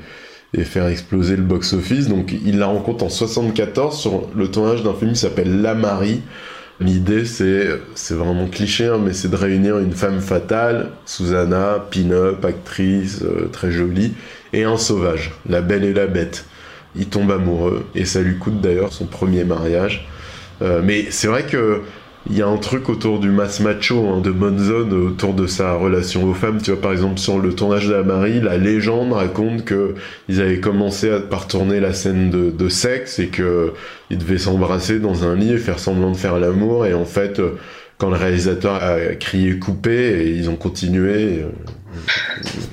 [0.54, 2.10] et faire exploser le box-office.
[2.10, 6.22] Donc il la rencontre en 74 sur le tournage d'un film qui s'appelle La Marie,
[6.80, 12.46] L'idée, c'est, c'est vraiment cliché, hein, mais c'est de réunir une femme fatale, Susanna, pin-up,
[12.46, 14.14] actrice, euh, très jolie,
[14.54, 16.46] et un sauvage, la belle et la bête.
[16.96, 20.08] Il tombe amoureux, et ça lui coûte d'ailleurs son premier mariage.
[20.62, 21.82] Euh, mais c'est vrai que
[22.30, 25.74] il y a un truc autour du mass macho hein, de Monzon autour de sa
[25.74, 26.62] relation aux femmes.
[26.62, 29.96] Tu vois, par exemple, sur le tournage de la Marie, la légende raconte que
[30.28, 33.74] ils avaient commencé à, par tourner la scène de, sexe et que
[34.10, 36.86] ils devaient s'embrasser dans un lit et faire semblant de faire l'amour.
[36.86, 37.42] Et en fait,
[37.98, 41.50] quand le réalisateur a crié coupé, ils ont continué euh,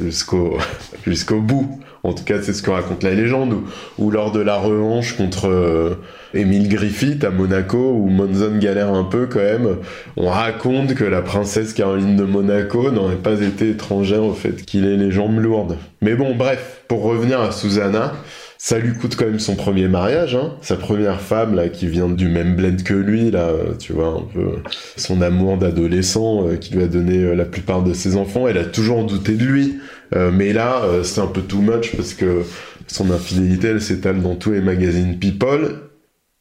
[0.02, 0.58] jusqu'au
[1.06, 1.80] jusqu'au bout.
[2.02, 3.52] En tout cas, c'est ce que raconte la légende.
[3.52, 3.64] Ou,
[3.98, 5.94] ou lors de la revanche contre euh,
[6.34, 9.76] Émile Griffith à Monaco, où Monzon galère un peu quand même,
[10.16, 14.84] on raconte que la princesse Caroline de Monaco n'aurait pas été étrangère au fait qu'il
[14.86, 15.76] ait les jambes lourdes.
[16.02, 18.12] Mais bon, bref, pour revenir à Susanna,
[18.58, 20.54] ça lui coûte quand même son premier mariage, hein.
[20.62, 24.22] sa première femme là qui vient du même blend que lui là, tu vois un
[24.32, 24.62] peu
[24.96, 28.48] son amour d'adolescent euh, qui lui a donné euh, la plupart de ses enfants.
[28.48, 29.78] Elle a toujours douté de lui,
[30.14, 32.42] Euh, mais là c'est un peu too much parce que
[32.86, 35.83] son infidélité elle s'étale dans tous les magazines People.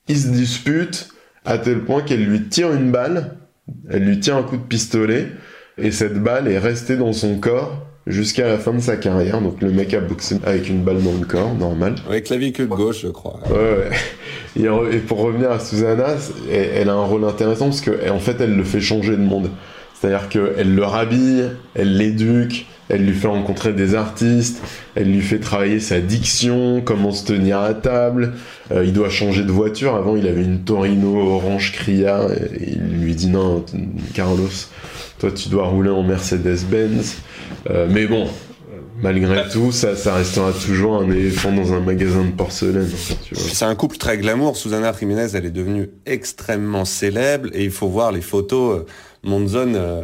[0.07, 1.09] Ils se disputent
[1.45, 3.37] à tel point qu'elle lui tire une balle,
[3.89, 5.27] elle lui tire un coup de pistolet
[5.77, 9.41] et cette balle est restée dans son corps jusqu'à la fin de sa carrière.
[9.41, 11.95] Donc le mec a boxé avec une balle dans le corps, normal.
[12.07, 13.39] Avec clavicule gauche, je crois.
[13.49, 13.89] Ouais,
[14.57, 14.91] ouais.
[14.93, 16.15] Et, pour revenir à Susanna,
[16.51, 19.49] elle, a un rôle intéressant parce que en fait, elle le fait changer de monde.
[19.93, 24.61] C'est-à-dire qu'elle le rhabille, elle l'éduque, elle lui fait rencontrer des artistes,
[24.95, 28.33] elle lui fait travailler sa diction, comment se tenir à table.
[28.71, 29.95] Euh, il doit changer de voiture.
[29.95, 32.27] Avant, il avait une Torino orange Cria.
[32.59, 33.65] Et il lui dit non,
[34.13, 34.49] Carlos,
[35.19, 37.15] toi, tu dois rouler en Mercedes-Benz.
[37.69, 38.27] Euh, mais bon,
[39.01, 42.89] malgré tout, ça, ça restera toujours un éléphant dans un magasin de porcelaine.
[43.33, 44.57] C'est un couple très glamour.
[44.57, 48.79] Susanna Jiménez, elle est devenue extrêmement célèbre et il faut voir les photos.
[48.79, 48.85] euh,
[49.23, 50.03] Monzon, euh,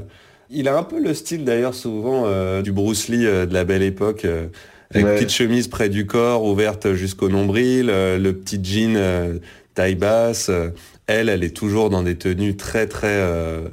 [0.49, 3.63] il a un peu le style d'ailleurs souvent euh, du Bruce Lee euh, de la
[3.63, 4.25] belle époque.
[4.25, 4.47] euh,
[4.91, 5.15] avec Ouais.
[5.15, 8.97] petite chemise près du corps, ouverte jusqu'au nombril, le petit jean
[9.75, 10.49] taille basse.
[11.05, 13.67] elle, elle est toujours dans des tenues très très euh,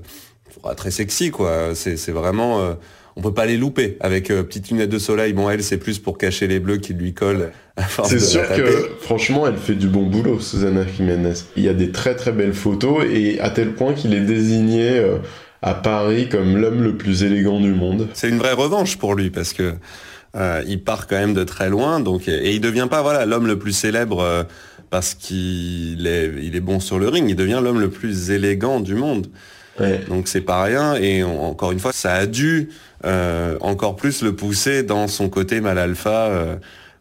[0.76, 1.70] très sexy quoi.
[1.74, 2.76] C'est c'est vraiment
[3.18, 5.32] on peut pas les louper avec euh, petite lunette de soleil.
[5.32, 7.50] Bon, elle c'est plus pour cacher les bleus qui lui collent.
[8.04, 11.32] C'est sûr que franchement, elle fait du bon boulot, Susanna Jiménez.
[11.56, 14.98] Il y a des très très belles photos et à tel point qu'il est désigné
[14.98, 15.16] euh,
[15.66, 18.08] à Paris comme l'homme le plus élégant du monde.
[18.14, 19.74] C'est une vraie revanche pour lui parce que
[20.36, 23.46] euh, il part quand même de très loin, donc et il devient pas voilà l'homme
[23.46, 24.44] le plus célèbre euh,
[24.90, 28.80] parce qu'il est il est bon sur le ring, il devient l'homme le plus élégant
[28.80, 29.26] du monde.
[29.80, 30.00] Ouais.
[30.08, 32.70] Donc c'est pas rien et on- encore une fois ça a dû
[33.04, 36.54] euh, encore plus le pousser dans son côté mal alpha euh,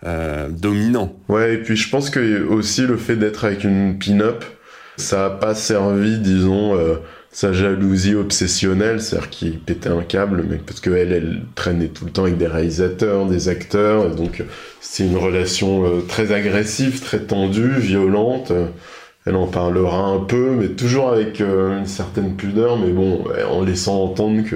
[0.05, 1.13] euh, dominant.
[1.29, 4.43] Ouais, et puis je pense que aussi le fait d'être avec une pin-up,
[4.97, 6.95] ça a pas servi, disons, euh,
[7.35, 12.11] sa jalousie obsessionnelle, c'est-à-dire qu'il pétait un câble, mais parce qu'elle, elle traînait tout le
[12.11, 14.41] temps avec des réalisateurs, des acteurs, et donc
[14.79, 18.53] c'est une relation euh, très agressive, très tendue, violente.
[19.25, 23.61] Elle en parlera un peu, mais toujours avec euh, une certaine pudeur, mais bon, en
[23.65, 24.55] laissant entendre que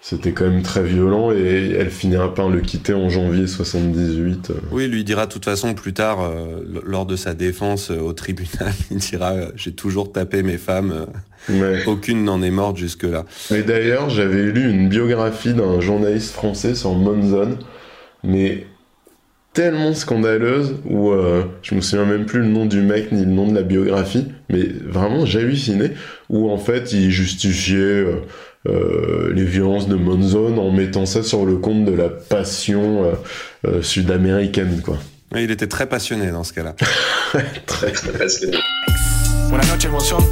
[0.00, 4.50] c'était quand même très violent, et elle finira par le quitter en janvier 78.
[4.50, 4.54] euh.
[4.70, 7.98] Oui, il lui dira de toute façon plus tard, euh, lors de sa défense euh,
[7.98, 11.06] au tribunal, il dira euh, j'ai toujours tapé mes femmes,
[11.48, 11.82] Ouais.
[11.86, 13.24] aucune n'en est morte jusque-là.
[13.54, 17.58] Et d'ailleurs, j'avais lu une biographie d'un journaliste français sur Monzon,
[18.24, 18.66] mais
[19.54, 23.30] tellement scandaleuse, où euh, je me souviens même plus le nom du mec ni le
[23.30, 25.92] nom de la biographie, mais vraiment halluciné,
[26.28, 28.16] où en fait il justifiait euh,
[28.66, 33.12] euh, les violences de Monzon en mettant ça sur le compte de la passion euh,
[33.66, 34.98] euh, sud-américaine, quoi.
[35.36, 36.74] Et il était très passionné dans ce cas-là.
[37.66, 38.56] Très, très passionné.
[39.50, 40.24] Buenas noches, Monzón.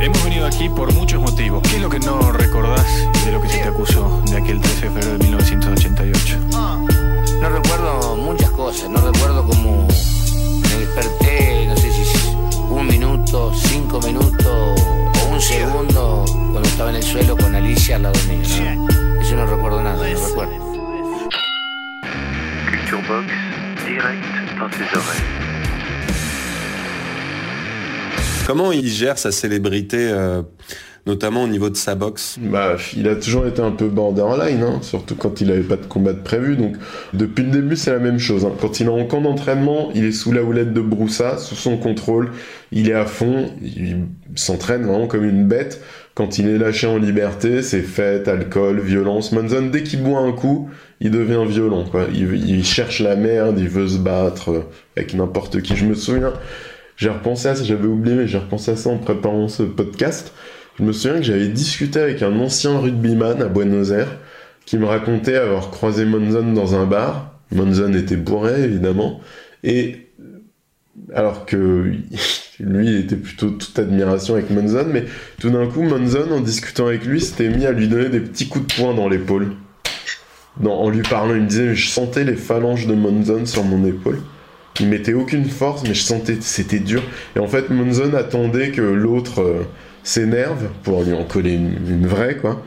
[0.00, 1.62] Hemos venido aquí por muchos motivos.
[1.62, 2.86] ¿Qué es lo que no recordás
[3.24, 6.38] de lo que se te acusó de aquel 13 de febrero de 1988?
[7.40, 9.88] No recuerdo muchas cosas, no recuerdo cómo
[10.62, 12.28] me desperté, no sé si
[12.70, 14.39] un minuto, cinco minutos
[15.40, 18.42] un segundo cuando estaba en el suelo con Alicia al lado mío.
[18.76, 19.20] ¿no?
[19.22, 20.52] Eso no recuerdo nada, no recuerdo.
[22.68, 23.32] Culture Box,
[23.86, 24.22] direct
[24.58, 25.24] dans tes oreilles.
[28.46, 30.42] Comment il gère sa célébrité, euh,
[31.06, 34.78] notamment au niveau de sa boxe Bah, il a toujours été un peu borderline, hein,
[34.82, 36.56] surtout quand il avait pas de combat de prévu.
[36.56, 36.76] Donc,
[37.14, 38.44] depuis le début, c'est la même chose.
[38.44, 38.52] hein.
[38.60, 41.76] Quand il est en camp d'entraînement, il est sous la houlette de Broussa, sous son
[41.76, 42.30] contrôle.
[42.72, 45.82] Il est à fond, il s'entraîne vraiment comme une bête.
[46.14, 49.32] Quand il est lâché en liberté, c'est fête, alcool, violence.
[49.32, 50.68] Monzon, dès qu'il boit un coup,
[51.00, 51.84] il devient violent.
[52.12, 54.60] Il, il cherche la merde, il veut se battre euh,
[54.96, 55.76] avec n'importe qui.
[55.76, 56.32] Je me souviens,
[56.96, 60.34] j'ai repensé à ça, j'avais oublié, mais j'ai repensé à ça en préparant ce podcast.
[60.80, 64.16] Je me souviens que j'avais discuté avec un ancien rugbyman à Buenos Aires
[64.64, 67.38] qui me racontait avoir croisé Monzon dans un bar.
[67.52, 69.20] Monzon était bourré, évidemment.
[69.62, 70.08] Et
[71.14, 71.56] alors que
[72.60, 75.04] lui, il était plutôt toute admiration avec Monzon, mais
[75.38, 78.48] tout d'un coup, Monzon, en discutant avec lui, s'était mis à lui donner des petits
[78.48, 79.52] coups de poing dans l'épaule.
[80.64, 84.20] en lui parlant, il me disait, je sentais les phalanges de Monzon sur mon épaule.
[84.80, 87.02] Il mettait aucune force, mais je sentais c'était dur.
[87.36, 89.62] Et en fait, Monzon attendait que l'autre euh,
[90.02, 92.62] s'énerve pour lui en coller une, vraie, quoi.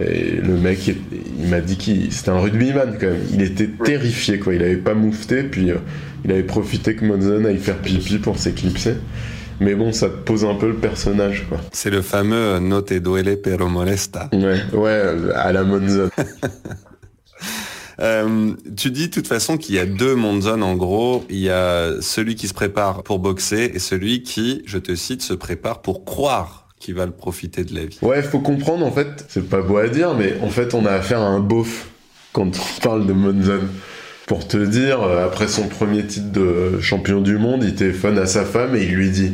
[0.00, 3.22] Et le mec, il, m'a dit qu'il c'était un rugbyman quand même.
[3.32, 4.54] Il était terrifié, quoi.
[4.54, 5.76] Il avait pas moufté, puis euh,
[6.24, 8.94] il avait profité que Monzon aille faire pipi pour s'éclipser.
[9.60, 11.60] Mais bon, ça te pose un peu le personnage, quoi.
[11.72, 14.28] C'est le fameux euh, No te duele pero molesta.
[14.32, 16.10] Ouais, ouais, à la Monzon.
[18.00, 21.24] Euh, tu dis de toute façon qu'il y a deux Monzon en gros.
[21.30, 25.22] Il y a celui qui se prépare pour boxer et celui qui, je te cite,
[25.22, 27.98] se prépare pour croire qu'il va le profiter de la vie.
[28.02, 30.92] Ouais, faut comprendre en fait, c'est pas beau à dire, mais en fait on a
[30.92, 31.88] affaire à un beauf
[32.34, 33.60] quand on parle de Monzon.
[34.26, 38.26] Pour te dire, euh, après son premier titre de champion du monde, il téléphone à
[38.26, 39.32] sa femme et il lui dit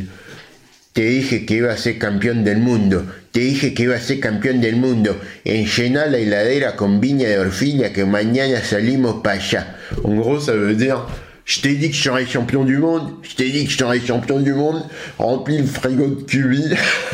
[0.93, 3.05] Te dije que iba a ser campeón del mundo.
[3.31, 5.15] Te dije que iba a ser campeón del mundo.
[5.45, 9.77] Enchená la heladera con viña de orfilla que mañana salimos para allá.
[10.03, 11.05] En gros, ça veut dire
[11.51, 13.09] Je t'ai dit que je serais champion du monde.
[13.23, 14.83] Je t'ai dit que je serais champion du monde.
[15.19, 16.63] Remplis le frigo de cubi.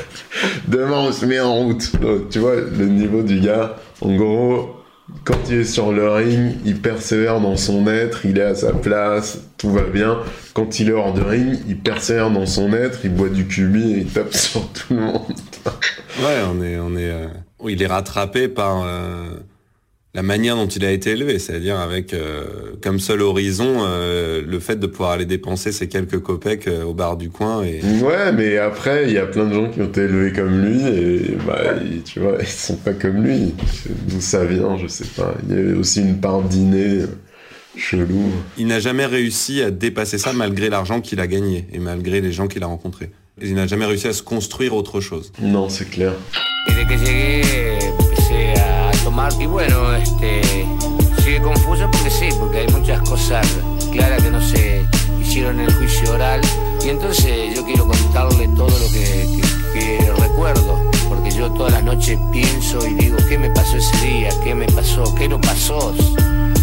[0.67, 1.91] Demain, on se met en route.
[2.29, 3.77] tu vois, le niveau du gars.
[3.99, 4.75] En gros,
[5.23, 8.73] quand il est sur le ring, il persévère dans son être, il est à sa
[8.73, 10.19] place, tout va bien.
[10.53, 13.93] Quand il est hors de ring, il persévère dans son être, il boit du cubi
[13.93, 15.33] et il tape sur tout le monde.
[16.19, 17.27] ouais, on est, on est, euh,
[17.67, 19.29] il est rattrapé par euh,
[20.17, 22.45] la manière dont il a été élevé, c'est-à-dire avec euh,
[22.81, 26.95] comme seul horizon euh, le fait de pouvoir aller dépenser ses quelques copecs euh, au
[26.95, 27.61] bar du coin.
[27.63, 27.81] Et...
[28.01, 30.81] Ouais, mais après, il y a plein de gens qui ont été élevés comme lui
[30.87, 33.53] et bah, tu vois, ils sont pas comme lui.
[34.07, 35.35] D'où ça vient, je sais pas.
[35.47, 37.01] Il y avait aussi une part d'inné
[37.75, 38.31] chelou.
[38.57, 42.31] Il n'a jamais réussi à dépasser ça malgré l'argent qu'il a gagné et malgré les
[42.31, 43.11] gens qu'il a rencontrés.
[43.39, 45.31] Il n'a jamais réussi à se construire autre chose.
[45.39, 46.13] Non, c'est clair.
[49.17, 50.43] Y bueno, este,
[51.23, 53.47] sigue confuso porque sí, porque hay muchas cosas
[53.91, 54.85] claras que no se
[55.19, 56.39] hicieron en el juicio oral.
[56.85, 62.85] Y entonces yo quiero contarle todo lo que, recuerdo, porque yo todas las noches pienso
[62.87, 64.29] y digo, ¿qué me pasó ese día?
[64.43, 65.03] ¿Qué me pasó?
[65.15, 65.95] ¿Qué no pasó?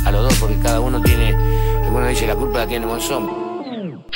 [0.07, 1.34] A los dos, porque cada uno tiene,
[1.82, 4.07] alguno dice, la culpa la tiene Monzón.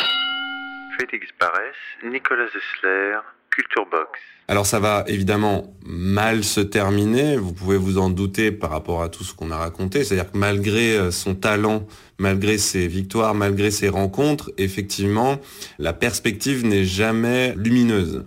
[0.97, 3.19] Félix Barès, Nicolas Zessler,
[3.53, 4.38] Culture Box.
[4.51, 9.11] Alors ça va évidemment mal se terminer, vous pouvez vous en douter par rapport à
[9.11, 11.87] tout ce qu'on a raconté, c'est-à-dire que malgré euh, son talent,
[12.17, 15.37] malgré ses victoires, malgré ses rencontres, effectivement,
[15.79, 18.25] la perspective n'est jamais lumineuse.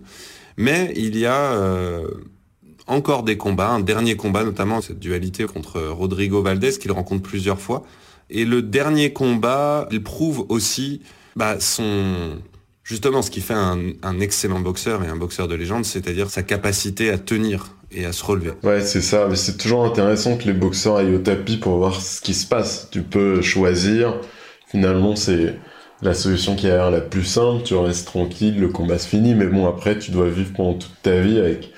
[0.57, 2.07] Mais il y a euh,
[2.85, 7.59] encore des combats, un dernier combat notamment, cette dualité contre Rodrigo Valdez qu'il rencontre plusieurs
[7.59, 7.83] fois.
[8.29, 11.01] Et le dernier combat, il prouve aussi
[11.35, 12.37] bah, son,
[12.83, 17.09] justement ce qui fait un, excellent boxeur et un boxeur de légende, c'est-à-dire sa capacité
[17.09, 18.51] à tenir et à se relever.
[18.63, 19.27] Ouais, c'est ça.
[19.29, 22.47] Mais c'est toujours intéressant que les boxeurs aillent au tapis pour voir ce qui se
[22.47, 22.87] passe.
[22.91, 24.19] Tu peux choisir.
[24.67, 25.55] Finalement, c'est
[26.01, 27.63] la solution qui a l'air la plus simple.
[27.63, 29.35] Tu restes tranquille, le combat se finit.
[29.35, 31.71] Mais bon, après, tu dois vivre pendant toute ta vie avec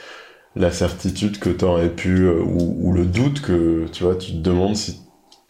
[0.55, 4.37] la certitude que tu aurais pu, euh, ou, le doute que, tu vois, tu te
[4.37, 4.99] demandes si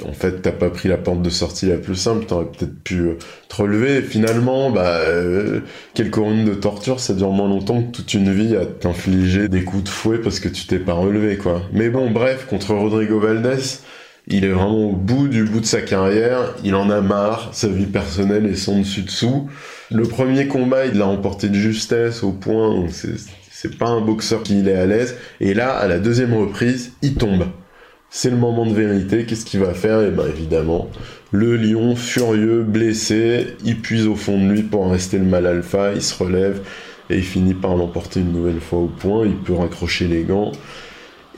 [0.07, 2.99] en fait, t'as pas pris la porte de sortie la plus simple, t'aurais peut-être pu
[2.99, 4.01] euh, te relever.
[4.01, 5.61] Finalement, bah, euh,
[5.93, 9.63] quelques rondes de torture, ça dure moins longtemps que toute une vie à t'infliger des
[9.63, 11.61] coups de fouet parce que tu t'es pas relevé, quoi.
[11.71, 13.79] Mais bon, bref, contre Rodrigo Valdez,
[14.27, 17.67] il est vraiment au bout du bout de sa carrière, il en a marre, sa
[17.67, 19.49] vie personnelle est son dessus-dessous.
[19.91, 24.59] Le premier combat, il l'a remporté de justesse au point, c'est pas un boxeur qui
[24.59, 25.15] est à l'aise.
[25.39, 27.45] Et là, à la deuxième reprise, il tombe.
[28.15, 29.25] C'est le moment de vérité.
[29.25, 29.99] Qu'est-ce qu'il va faire?
[30.01, 30.87] Et eh bien évidemment,
[31.31, 35.93] le lion furieux, blessé, il puise au fond de lui pour rester le mal alpha,
[35.93, 36.61] il se relève
[37.09, 39.25] et il finit par l'emporter une nouvelle fois au point.
[39.25, 40.51] Il peut raccrocher les gants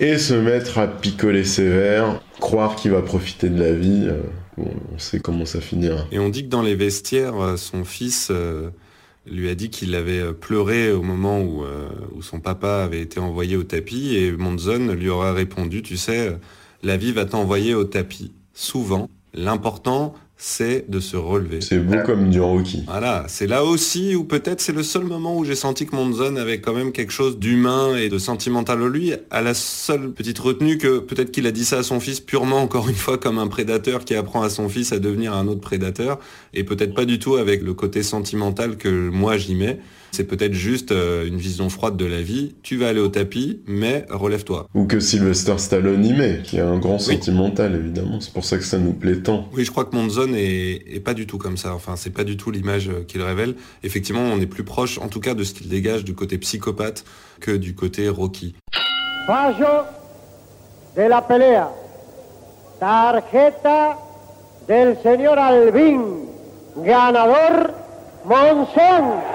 [0.01, 4.07] et se mettre à picoler sévère, croire qu'il va profiter de la vie.
[4.09, 4.19] Euh,
[4.57, 6.03] on sait comment ça finira.
[6.11, 8.69] Et on dit que dans les vestiaires, euh, son fils euh,
[9.26, 11.63] lui a dit qu'il avait pleuré au moment où,
[12.13, 16.38] où, son papa avait été envoyé au tapis et Monzon lui aura répondu, tu sais,
[16.86, 19.09] la vie va t'envoyer au tapis, souvent.
[19.33, 21.59] L'important, c'est de se relever.
[21.61, 22.83] C'est beau comme du Rocky.
[22.86, 26.36] Voilà, c'est là aussi où peut-être c'est le seul moment où j'ai senti que Monzon
[26.36, 30.38] avait quand même quelque chose d'humain et de sentimental en lui, à la seule petite
[30.38, 33.39] retenue que peut-être qu'il a dit ça à son fils purement encore une fois comme
[33.39, 36.19] un prédateur qui apprend à son fils à devenir un autre prédateur
[36.53, 39.79] et peut-être pas du tout avec le côté sentimental que moi j'y mets.
[40.16, 42.55] C'est peut-être juste euh, une vision froide de la vie.
[42.63, 44.66] Tu vas aller au tapis, mais relève-toi.
[44.74, 48.22] Ou que Sylvester Stallone y met, qui est un grand sentimental évidemment.
[48.22, 49.49] C'est pour ça que ça nous plaît tant.
[49.53, 51.76] Oui, je crois que Monzon est, est pas du tout comme ça.
[51.76, 53.55] Enfin, c'est pas du tout l'image euh, qu'il révèle.
[53.84, 57.03] Effectivement, on est plus proche, en tout cas, de ce qu'il dégage du côté psychopathe
[57.41, 58.55] que du côté Rocky.
[59.28, 59.84] Fallo
[60.95, 61.70] de la pelea.
[62.80, 63.97] Tarjeta
[64.66, 65.99] del señor Albín.
[66.78, 67.74] Ganador
[68.24, 69.34] Monzón.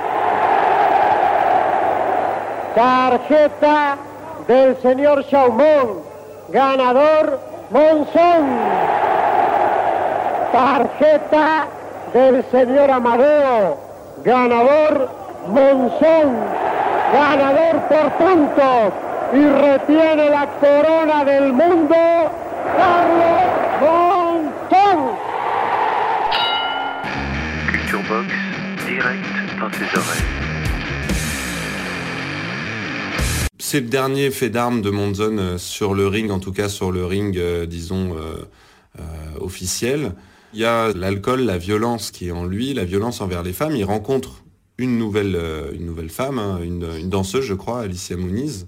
[2.74, 3.96] Tarjeta
[4.46, 6.02] del señor Chaumón.
[6.50, 7.40] Ganador
[7.70, 8.46] Monzón.
[10.52, 11.66] Tarjeta
[12.12, 13.76] del señor Amadeo.
[14.24, 15.10] Ganador
[15.48, 16.36] Monzón.
[17.12, 18.92] Ganador por puntos.
[19.32, 21.96] Y retiene la corona del mundo.
[22.76, 23.42] Carlos
[23.80, 25.16] Monzón.
[27.68, 28.24] Culture
[28.86, 30.39] direct.
[33.70, 36.90] C'est le dernier fait d'armes de Monzon euh, sur le ring, en tout cas sur
[36.90, 39.04] le ring, euh, disons, euh,
[39.38, 40.10] officiel.
[40.54, 43.76] Il y a l'alcool, la violence qui est en lui, la violence envers les femmes.
[43.76, 44.42] Il rencontre
[44.76, 45.38] une nouvelle,
[45.72, 48.66] une nouvelle femme, hein, une, danseuse, je crois, Alicia Muniz.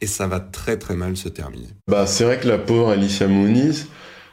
[0.00, 1.68] Et ça va très très mal se terminer.
[1.86, 3.88] Bah, c'est vrai que la pauvre Alicia Muniz,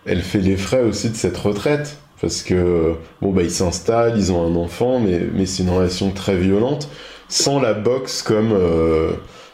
[0.05, 1.97] elle fait les frais aussi de cette retraite.
[2.21, 6.37] Parce que, bon, bah, ils s'installent, ils ont un enfant, mais, c'est une relation très
[6.37, 6.87] violente,
[7.27, 8.57] sans la boxe comme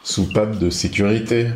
[0.08, 1.48] soupape de sécurité.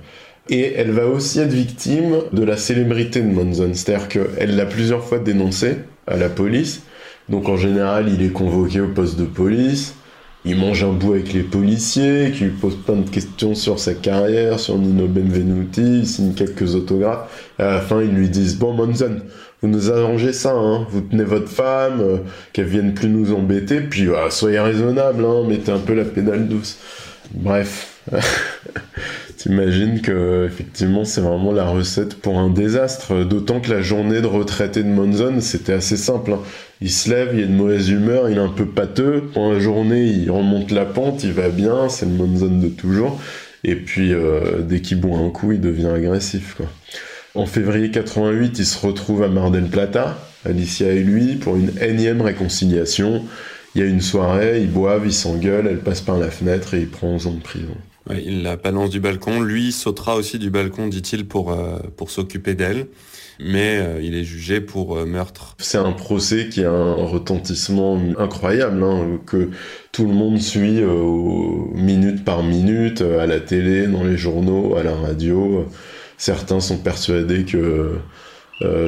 [0.49, 3.73] Et elle va aussi être victime de la célébrité de Monzon.
[3.73, 5.77] C'est-à-dire qu'elle l'a plusieurs fois dénoncé
[6.07, 6.83] à la police.
[7.29, 9.95] Donc en général, il est convoqué au poste de police.
[10.43, 13.93] Il mange un bout avec les policiers, qui lui posent plein de questions sur sa
[13.93, 17.51] carrière, sur Nino Benvenuti, il signe quelques autographes.
[17.59, 19.17] À la fin, ils lui disent Bon, Monzon,
[19.61, 20.87] vous nous arrangez ça, hein.
[20.89, 22.17] vous tenez votre femme, euh,
[22.53, 26.47] qu'elle vienne plus nous embêter, puis ah, soyez raisonnable, hein, mettez un peu la pédale
[26.47, 26.79] douce.
[27.35, 27.90] Bref.
[29.37, 33.23] T'imagines que effectivement c'est vraiment la recette pour un désastre.
[33.23, 36.33] D'autant que la journée de retraité de Monzon c'était assez simple.
[36.33, 36.39] hein.
[36.81, 39.23] Il se lève, il est de mauvaise humeur, il est un peu pâteux.
[39.33, 43.19] Pendant la journée il remonte la pente, il va bien, c'est le Monzon de toujours.
[43.63, 46.57] Et puis euh, dès qu'il boit un coup, il devient agressif.
[47.33, 51.71] En février 88, il se retrouve à Mar del Plata, Alicia et lui, pour une
[51.81, 53.23] énième réconciliation.
[53.73, 56.81] Il y a une soirée, ils boivent, ils s'engueulent, elle passe par la fenêtre et
[56.81, 57.77] il prend 11 ans de prison.
[58.09, 59.41] Ouais, il la balance du balcon.
[59.41, 62.87] Lui sautera aussi du balcon, dit-il, pour, euh, pour s'occuper d'elle.
[63.39, 65.55] Mais euh, il est jugé pour euh, meurtre.
[65.59, 69.49] C'est un procès qui a un retentissement incroyable, hein, que
[69.91, 70.81] tout le monde suit
[71.73, 75.67] minute par minute, à la télé, dans les journaux, à la radio.
[76.17, 77.97] Certains sont persuadés que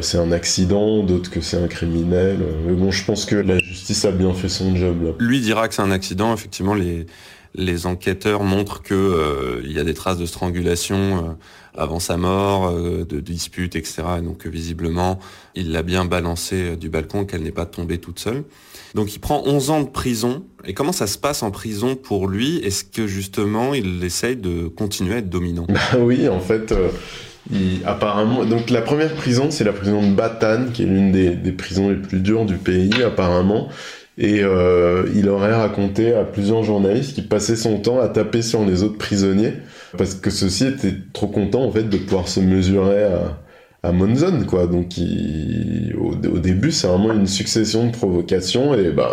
[0.01, 2.37] c'est un accident, d'autres que c'est un criminel.
[2.65, 5.03] Mais bon, je pense que la justice a bien fait son job.
[5.03, 5.09] Là.
[5.19, 6.31] Lui dira que c'est un accident.
[6.33, 7.07] Effectivement, les,
[7.55, 11.31] les enquêteurs montrent que euh, il y a des traces de strangulation euh,
[11.75, 14.03] avant sa mort, euh, de disputes, etc.
[14.19, 15.19] Et donc visiblement,
[15.55, 18.43] il l'a bien balancé euh, du balcon, qu'elle n'est pas tombée toute seule.
[18.95, 20.45] Donc il prend 11 ans de prison.
[20.65, 22.57] Et comment ça se passe en prison pour lui?
[22.57, 25.65] Est-ce que justement il essaye de continuer à être dominant?
[25.69, 26.89] Bah oui, en fait, euh,
[27.51, 28.45] il- apparemment.
[28.45, 31.89] Donc la première prison, c'est la prison de Batan, qui est l'une des, des prisons
[31.89, 33.69] les plus dures du pays, apparemment.
[34.17, 38.63] Et euh, il aurait raconté à plusieurs journalistes qu'il passait son temps à taper sur
[38.63, 39.53] les autres prisonniers,
[39.97, 43.39] parce que ceux-ci étaient trop contents en fait de pouvoir se mesurer à,
[43.81, 44.67] à Monzon, quoi.
[44.67, 44.91] Donc
[45.99, 49.11] au, début, c'est vraiment une succession de provocations, et bah.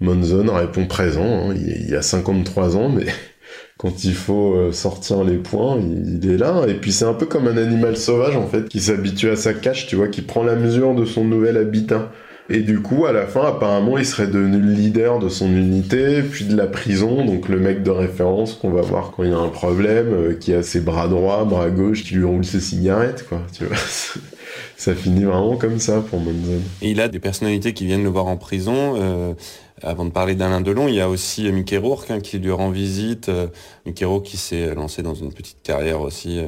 [0.00, 1.54] Monzon répond présent, hein.
[1.54, 3.06] il, a 53 ans, mais
[3.78, 6.66] quand il faut euh, sortir les points, il, il est là.
[6.68, 9.54] Et puis c'est un peu comme un animal sauvage en fait, qui s'habitue à sa
[9.54, 12.10] cache, tu vois, qui prend la mesure de son nouvel habitat.
[12.50, 16.22] Et du coup, à la fin, apparemment, il serait devenu le leader de son unité,
[16.22, 19.32] puis de la prison, donc le mec de référence qu'on va voir quand il y
[19.32, 22.60] a un problème, euh, qui a ses bras droits, bras gauche, qui lui roule ses
[22.60, 23.40] cigarettes, quoi.
[23.56, 23.76] Tu vois,
[24.76, 26.60] ça finit vraiment comme ça pour Monzon.
[26.82, 28.94] Et il a des personnalités qui viennent le voir en prison.
[29.00, 29.34] euh,
[29.82, 32.70] avant de parler d'Alain Delon, il y a aussi Mickey Rourke hein, qui lui rend
[32.70, 33.28] visite.
[33.28, 33.48] Euh,
[33.86, 36.46] Mickey Rourke qui s'est lancé dans une petite carrière aussi euh,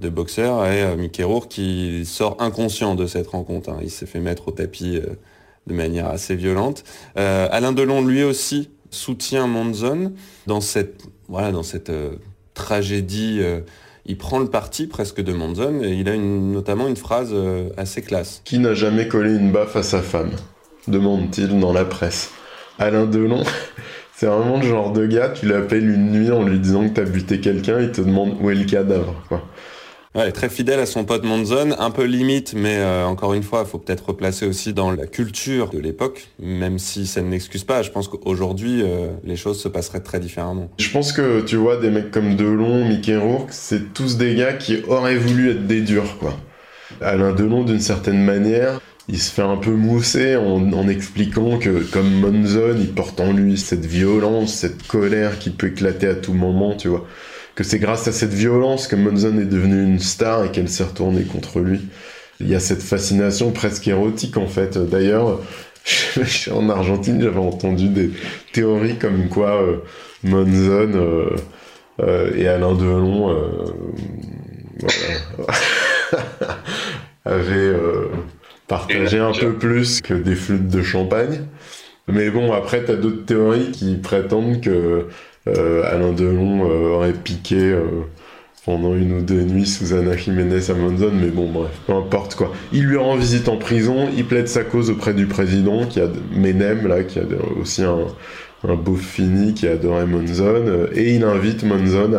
[0.00, 0.66] de boxeur.
[0.66, 3.70] Et euh, Mickey qui sort inconscient de cette rencontre.
[3.70, 3.78] hein.
[3.82, 5.14] Il s'est fait mettre au tapis euh,
[5.66, 6.84] de manière assez violente.
[7.16, 10.12] Euh, Alain Delon, lui aussi, soutient Monzon
[10.46, 12.12] dans cette, voilà, dans cette euh,
[12.54, 13.40] tragédie
[14.06, 17.34] il prend le parti presque de Monzon et il a notamment une phrase
[17.76, 18.42] assez classe.
[18.44, 20.32] Qui n'a jamais collé une baffe à sa femme
[20.88, 22.30] demande-t-il dans la presse.
[22.78, 23.42] Alain Delon,
[24.14, 27.04] c'est vraiment le genre de gars, tu l'appelles une nuit en lui disant que t'as
[27.04, 29.14] buté quelqu'un, il te demande où est le cadavre.
[30.16, 33.62] Ouais, très fidèle à son pote Monzon, un peu limite, mais euh, encore une fois,
[33.64, 37.62] il faut peut-être replacer aussi dans la culture de l'époque, même si ça ne n'excuse
[37.62, 37.82] pas.
[37.82, 40.68] Je pense qu'aujourd'hui, euh, les choses se passeraient très différemment.
[40.80, 44.54] Je pense que, tu vois, des mecs comme Delon, Mickey Rourke, c'est tous des gars
[44.54, 46.36] qui auraient voulu être des durs, quoi.
[47.00, 52.10] Alain Delon, d'une certaine manière, il se fait un peu mousser en, expliquant que comme
[52.10, 56.74] Monzon, il porte en lui cette violence, cette colère qui peut éclater à tout moment,
[56.76, 57.06] tu vois.
[57.60, 60.82] Que c'est grâce à cette violence que Monzon est devenu une star et qu'elle s'est
[60.82, 61.82] retournée contre lui.
[62.40, 64.78] Il y a cette fascination presque érotique en fait.
[64.78, 65.40] D'ailleurs,
[66.52, 68.12] en Argentine, j'avais entendu des
[68.54, 69.76] théories comme quoi euh,
[70.24, 71.36] Monzon euh,
[72.00, 73.36] euh, et Alain Delon
[77.26, 77.76] avaient
[78.68, 81.42] partager un peu plus que des flûtes de champagne.
[82.12, 85.02] Mais bon, après, t'as d'autres théories qui prétendent que euh,
[85.84, 87.84] Alain Delon euh, aurait piqué euh,
[88.64, 92.52] pendant une ou deux nuits Susanna Jiménez à Monzon, mais bon, bref, peu importe quoi.
[92.72, 96.08] Il lui rend visite en prison, il plaide sa cause auprès du président, qui a
[96.32, 97.22] Menem, là, qui a
[97.60, 102.12] aussi un, beau fini, qui adorait Monzon, et il invite Monzon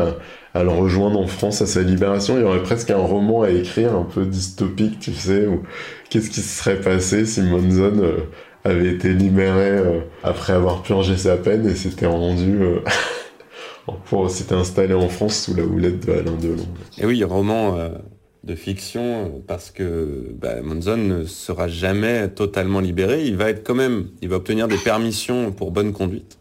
[0.53, 2.37] à, le rejoindre en France à sa libération.
[2.37, 5.63] Il y aurait presque un roman à écrire, un peu dystopique, tu sais, où
[6.09, 8.17] qu'est-ce qui se serait passé si Monzon euh,
[8.63, 12.61] avait été libéré euh, après avoir purgé sa peine et s'était rendu...
[12.61, 12.79] Euh,
[14.05, 16.67] pour s'était installé en France sous la houlette de Alain Delon.
[16.97, 17.77] Et oui, roman
[18.43, 23.23] de fiction parce que bah, Monzon ne sera jamais totalement libéré.
[23.25, 26.39] Il va être quand même, il va obtenir des permissions pour bonne conduite.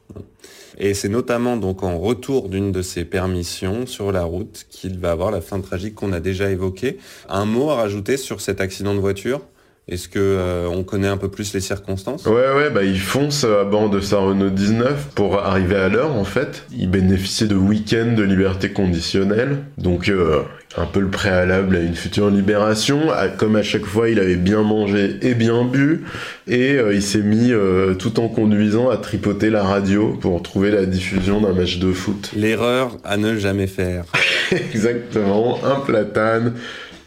[0.78, 5.11] Et c'est notamment donc en retour d'une de ses permissions sur la route qu'il va
[5.11, 6.96] avoir la fin tragique qu'on a déjà évoquée.
[7.28, 9.42] Un mot à rajouter sur cet accident de voiture?
[9.89, 12.24] Est-ce que euh, on connaît un peu plus les circonstances?
[12.24, 16.14] Ouais, ouais, bah il fonce à bord de sa Renault 19 pour arriver à l'heure
[16.14, 16.64] en fait.
[16.70, 20.43] Il bénéficiait de week-ends de liberté conditionnelle, donc euh,
[20.76, 23.09] un peu le préalable à une future libération.
[23.37, 26.05] Comme à chaque fois, il avait bien mangé et bien bu,
[26.47, 27.53] et euh, il s'est mis
[27.99, 32.31] tout en conduisant à tripoter la radio pour trouver la diffusion d'un match de foot.
[32.37, 34.05] L'erreur à ne jamais faire.
[34.53, 36.55] Exactement, un platane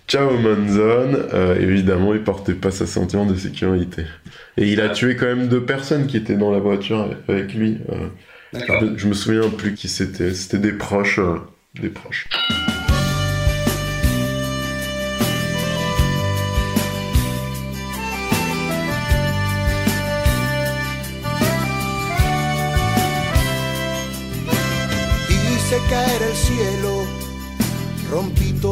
[0.07, 4.03] Ciao Monzon, euh, évidemment, il portait pas sa ceinture de sécurité.
[4.57, 7.77] Et il a tué quand même deux personnes qui étaient dans la voiture avec lui.
[7.89, 8.09] Euh.
[8.97, 10.33] je, me souviens plus qui c'était.
[10.33, 11.19] C'était des proches.
[11.19, 11.37] Euh,
[11.81, 12.27] des proches.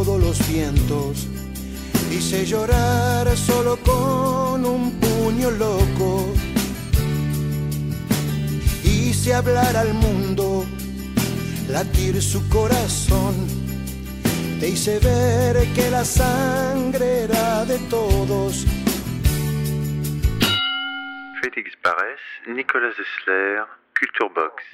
[0.04, 1.28] Todos los vientos,
[2.12, 6.34] hice llorar solo con un puño loco,
[8.84, 10.66] hice hablar al mundo,
[11.70, 13.36] latir su corazón,
[14.60, 18.66] te hice ver que la sangre era de todos.
[21.41, 22.95] Félix Barès, Nicolas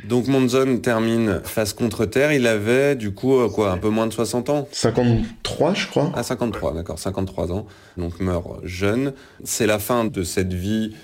[0.03, 2.31] Donc Monzon termine face contre terre.
[2.31, 4.67] Il avait du coup euh, quoi, un peu moins de 60 ans?
[4.71, 6.11] 53 je crois.
[6.15, 7.65] Ah 53, d'accord, 53 ans.
[7.97, 9.13] Donc meurt jeune.
[9.43, 10.95] C'est la fin de cette vie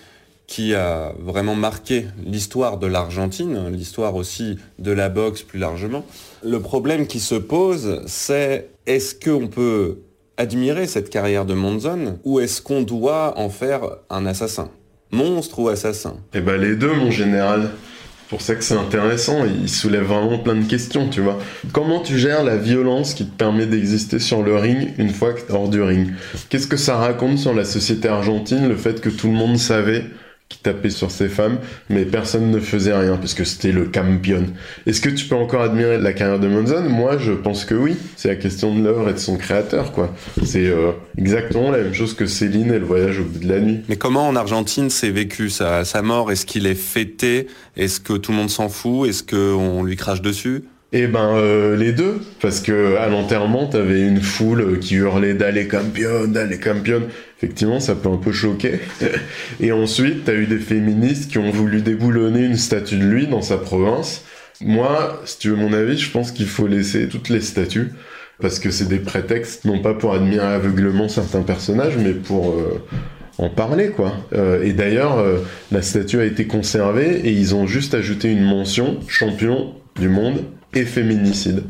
[0.47, 6.05] qui a vraiment marqué l'histoire de l'Argentine, l'histoire aussi de la boxe plus largement.
[6.43, 9.99] Le problème qui se pose, c'est est-ce qu'on peut
[10.37, 14.69] admirer cette carrière de Monzon ou est-ce qu'on doit en faire un assassin?
[15.11, 16.17] Monstre ou assassin?
[16.33, 17.69] Eh ben les deux mon général
[18.33, 21.37] pour ça que c'est intéressant, il soulève vraiment plein de questions, tu vois.
[21.71, 25.41] Comment tu gères la violence qui te permet d'exister sur le ring une fois que
[25.41, 26.07] es hors du ring?
[26.49, 30.05] Qu'est-ce que ça raconte sur la société argentine, le fait que tout le monde savait
[30.53, 31.57] qui tapait sur ses femmes,
[31.89, 34.45] mais personne ne faisait rien parce que c'était le campion.
[34.85, 36.87] Est-ce que tu peux encore admirer la carrière de Monzon?
[36.89, 37.95] Moi, je pense que oui.
[38.15, 40.13] C'est la question de l'œuvre et de son créateur, quoi.
[40.43, 43.59] C'est euh, exactement la même chose que Céline et le voyage au bout de la
[43.59, 43.79] nuit.
[43.89, 46.31] Mais comment en Argentine s'est vécu sa, sa mort?
[46.31, 47.47] Est-ce qu'il est fêté?
[47.75, 49.09] Est-ce que tout le monde s'en fout?
[49.09, 50.65] Est-ce qu'on lui crache dessus?
[50.95, 55.67] Eh ben euh, les deux, parce que à l'enterrement t'avais une foule qui hurlait d'aller
[55.67, 57.01] campion, d'aller campion.
[57.43, 58.79] Effectivement, ça peut un peu choquer.
[59.59, 63.41] Et ensuite, t'as eu des féministes qui ont voulu déboulonner une statue de lui dans
[63.41, 64.23] sa province.
[64.61, 67.91] Moi, si tu veux mon avis, je pense qu'il faut laisser toutes les statues
[68.41, 72.81] parce que c'est des prétextes non pas pour admirer aveuglement certains personnages, mais pour euh,
[73.37, 74.13] en parler quoi.
[74.31, 75.21] Euh, et d'ailleurs,
[75.73, 80.45] la statue a été conservée et ils ont juste ajouté une mention champion du monde
[80.73, 81.63] et féminicide.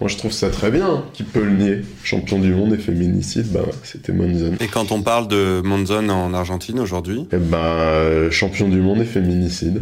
[0.00, 1.04] Moi, je trouve ça très bien.
[1.12, 4.54] Qui peut le nier Champion du monde et féminicide, bah, c'était Monzon.
[4.60, 9.02] Et quand on parle de Monzon en Argentine aujourd'hui Eh ben, euh, champion du monde
[9.02, 9.80] et féminicide.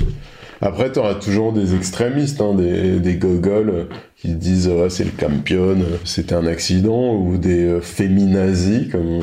[0.61, 6.35] Après, t'auras toujours des extrémistes, hein, des, des gogoles qui disent c'est le campion, c'était
[6.35, 9.21] un accident, ou des euh, féminazis, comme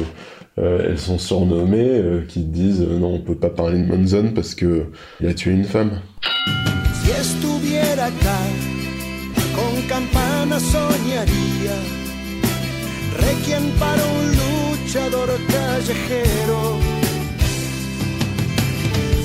[0.58, 4.56] euh, elles sont surnommées, euh, qui disent non, on peut pas parler de Monzon parce
[4.56, 4.86] que
[5.20, 6.00] il a tué une femme.
[7.04, 7.12] Si
[9.88, 11.78] campana soñaría.
[13.20, 16.62] Requiem para un luchador callejero.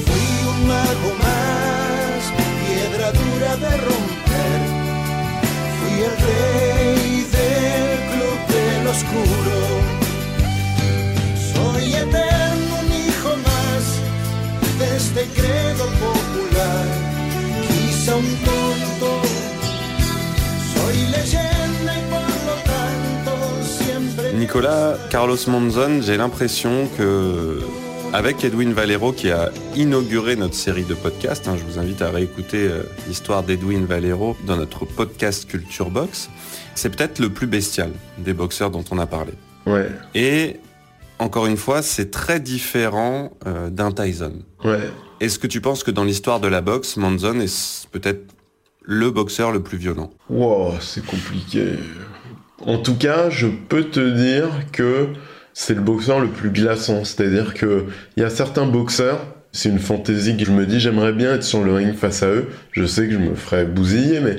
[0.04, 2.20] Fui un mago más,
[2.60, 4.60] piedra dura de romper.
[5.78, 9.58] Fui el rey del club del oscuro.
[11.52, 13.82] Soy eterno, un hijo más
[14.78, 16.86] de este credo popular.
[17.68, 18.99] Quizá un tonto,
[24.34, 27.60] Nicolas, Carlos Monzon, j'ai l'impression que
[28.12, 32.10] avec Edwin Valero qui a inauguré notre série de podcasts, hein, je vous invite à
[32.10, 36.30] réécouter euh, l'histoire d'Edwin Valero dans notre podcast Culture Box,
[36.74, 39.32] c'est peut-être le plus bestial des boxeurs dont on a parlé.
[39.66, 39.88] Ouais.
[40.14, 40.56] Et
[41.20, 44.34] encore une fois, c'est très différent euh, d'un Tyson.
[44.64, 44.90] Ouais.
[45.20, 48.22] Est-ce que tu penses que dans l'histoire de la boxe, Monzon est peut-être
[48.82, 51.74] le boxeur le plus violent Wow, c'est compliqué.
[52.66, 55.08] En tout cas, je peux te dire que
[55.52, 57.04] c'est le boxeur le plus glaçant.
[57.04, 59.20] C'est-à-dire que il y a certains boxeurs,
[59.52, 62.28] c'est une fantaisie que je me dis, j'aimerais bien être sur le ring face à
[62.28, 62.48] eux.
[62.72, 64.36] Je sais que je me ferais bousiller, mais,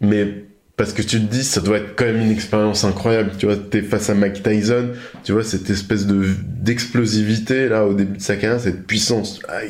[0.00, 0.44] mais
[0.82, 3.30] parce que tu te dis, ça doit être quand même une expérience incroyable.
[3.38, 4.88] Tu vois, t'es face à Mike Tyson,
[5.22, 6.24] tu vois, cette espèce de,
[6.60, 9.38] d'explosivité, là, au début de sa carrière, cette puissance.
[9.48, 9.60] Ah,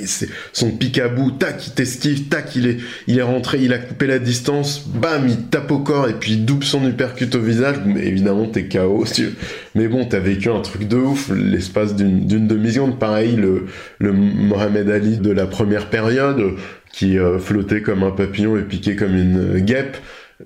[0.54, 3.78] son pic à bout, tac, il t'esquive, tac, il est, il est rentré, il a
[3.78, 7.40] coupé la distance, bam, il tape au corps et puis il double son uppercut au
[7.40, 7.76] visage.
[7.84, 9.26] Mais évidemment, t'es KO, si.
[9.74, 12.98] Mais bon, t'as vécu un truc de ouf, l'espace d'une, d'une demi-seconde.
[12.98, 13.66] Pareil, le,
[14.00, 16.54] Mohamed Ali de la première période,
[16.90, 19.98] qui euh, flottait comme un papillon et piquait comme une guêpe.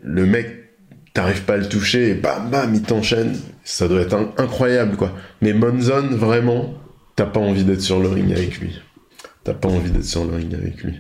[0.07, 0.47] Le mec,
[1.15, 3.37] t'arrives pas à le toucher et bam bam, il t'enchaîne.
[3.65, 5.13] Ça doit être incroyable, quoi.
[5.43, 6.75] Mais Monzon, vraiment,
[7.17, 8.81] t'as pas envie d'être sur le ring avec lui.
[9.43, 10.95] T'as pas envie d'être sur le ring avec lui.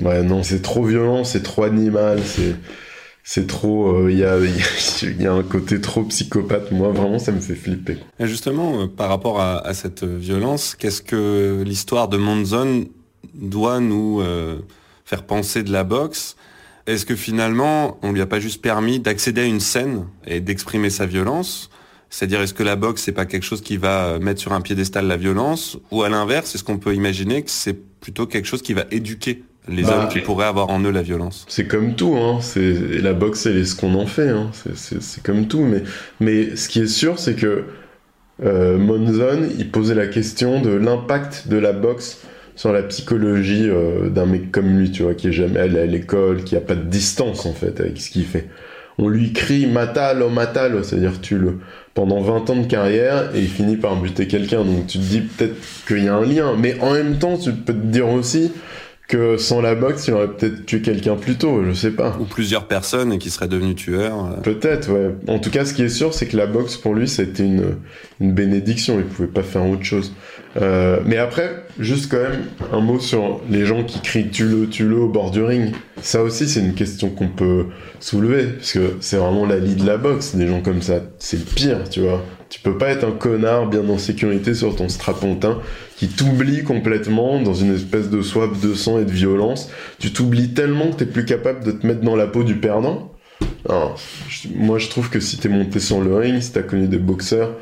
[0.00, 3.46] Ouais, non, c'est trop violent, c'est trop animal, c'est.
[3.46, 4.08] Trop.
[4.08, 6.72] Il y, a, un côté trop psychopathe.
[6.72, 7.98] Moi, vraiment, ça me fait flipper.
[8.18, 12.86] Et justement, euh, par rapport à, cette euh, violence, qu'est-ce que l'histoire de Monzon
[13.34, 14.58] doit nous euh,
[15.04, 16.36] faire penser de la boxe?
[16.88, 20.88] Est-ce que finalement, on lui a pas juste permis d'accéder à une scène et d'exprimer
[20.88, 21.68] sa violence?
[22.08, 24.62] C'est-à-dire, est-ce que la boxe, c'est pas quelque chose qui va euh, mettre sur un
[24.62, 25.76] piédestal la violence?
[25.90, 29.42] Ou à l'inverse, est-ce qu'on peut imaginer que c'est plutôt quelque chose qui va éduquer
[29.68, 31.44] les Bah, hommes qui pourraient avoir en eux la violence?
[31.50, 32.38] C'est comme tout, hein.
[32.40, 32.72] C'est
[33.02, 34.30] la boxe, c'est ce qu'on en fait.
[34.30, 34.50] Hein.
[34.74, 35.82] C'est- comme tout, mais
[36.20, 37.64] mais ce qui est sûr, c'est que
[38.42, 42.18] euh, Monzon, il posait la question de l'impact de la boxe
[42.58, 45.86] sur la psychologie euh, d'un mec comme lui, tu vois, qui est jamais allé à
[45.86, 48.48] l'école, qui a pas de distance en fait avec ce qu'il fait.
[48.98, 51.60] On lui crie matalo, matalo, c'est-à-dire tue-le
[51.94, 54.64] pendant 20 ans de carrière et il finit par buter quelqu'un.
[54.64, 55.54] Donc tu te dis peut-être
[55.86, 58.50] qu'il y a un lien, mais en même temps, tu peux te dire aussi
[59.08, 62.14] que sans la boxe, il aurait peut-être tué quelqu'un plus tôt, je sais pas.
[62.20, 64.40] Ou plusieurs personnes et qui seraient devenues tueurs euh.
[64.42, 65.14] Peut-être, ouais.
[65.26, 67.76] En tout cas, ce qui est sûr, c'est que la boxe, pour lui, c'était une,
[68.20, 68.98] une bénédiction.
[68.98, 70.12] Il pouvait pas faire autre chose.
[70.60, 74.96] Euh, mais après, juste quand même, un mot sur les gens qui crient tue-le, tue-le
[74.98, 75.72] au bord du ring.
[76.02, 77.64] Ça aussi, c'est une question qu'on peut
[78.00, 78.44] soulever.
[78.58, 80.34] Parce que c'est vraiment la lie de la boxe.
[80.34, 82.22] Des gens comme ça, c'est le pire, tu vois.
[82.48, 85.60] Tu peux pas être un connard bien en sécurité sur ton strapontin
[85.96, 89.70] qui t'oublie complètement dans une espèce de soif de sang et de violence.
[89.98, 93.12] Tu t'oublies tellement que t'es plus capable de te mettre dans la peau du perdant.
[94.54, 97.54] Moi je trouve que si t'es monté sur le ring, si t'as connu des boxeurs,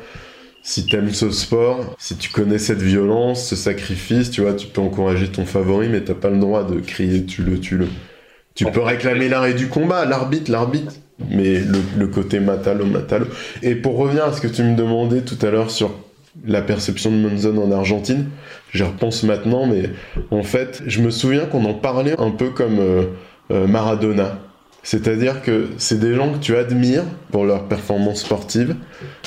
[0.63, 4.81] si t'aimes ce sport, si tu connais cette violence, ce sacrifice, tu vois, tu peux
[4.81, 7.87] encourager ton favori, mais t'as pas le droit de crier tue-le, tue-le.
[8.53, 10.93] Tu peux réclamer l'arrêt du combat, l'arbitre, l'arbitre,
[11.29, 11.61] mais
[11.97, 13.25] le, côté matalo, matalo.
[13.63, 15.91] Et pour revenir à ce que tu me demandais tout à l'heure sur
[16.45, 18.27] la perception de Monzon en Argentine,
[18.73, 19.89] j'y repense maintenant, mais
[20.31, 23.03] en fait, je me souviens qu'on en parlait un peu comme euh,
[23.51, 24.39] euh, Maradona.
[24.83, 28.75] C'est-à-dire que c'est des gens que tu admires pour leur performance sportive,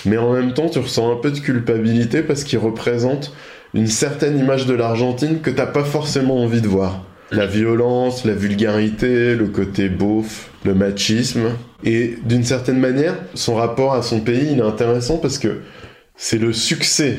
[0.06, 3.34] mais en même temps tu ressens un peu de culpabilité parce qu'ils représentent
[3.74, 7.04] une certaine image de l'Argentine que t'as pas forcément envie de voir.
[7.32, 11.50] La violence, la vulgarité, le côté beauf, le machisme.
[11.84, 15.60] Et d'une certaine manière, son rapport à son pays, il est intéressant parce que
[16.16, 17.16] c'est le succès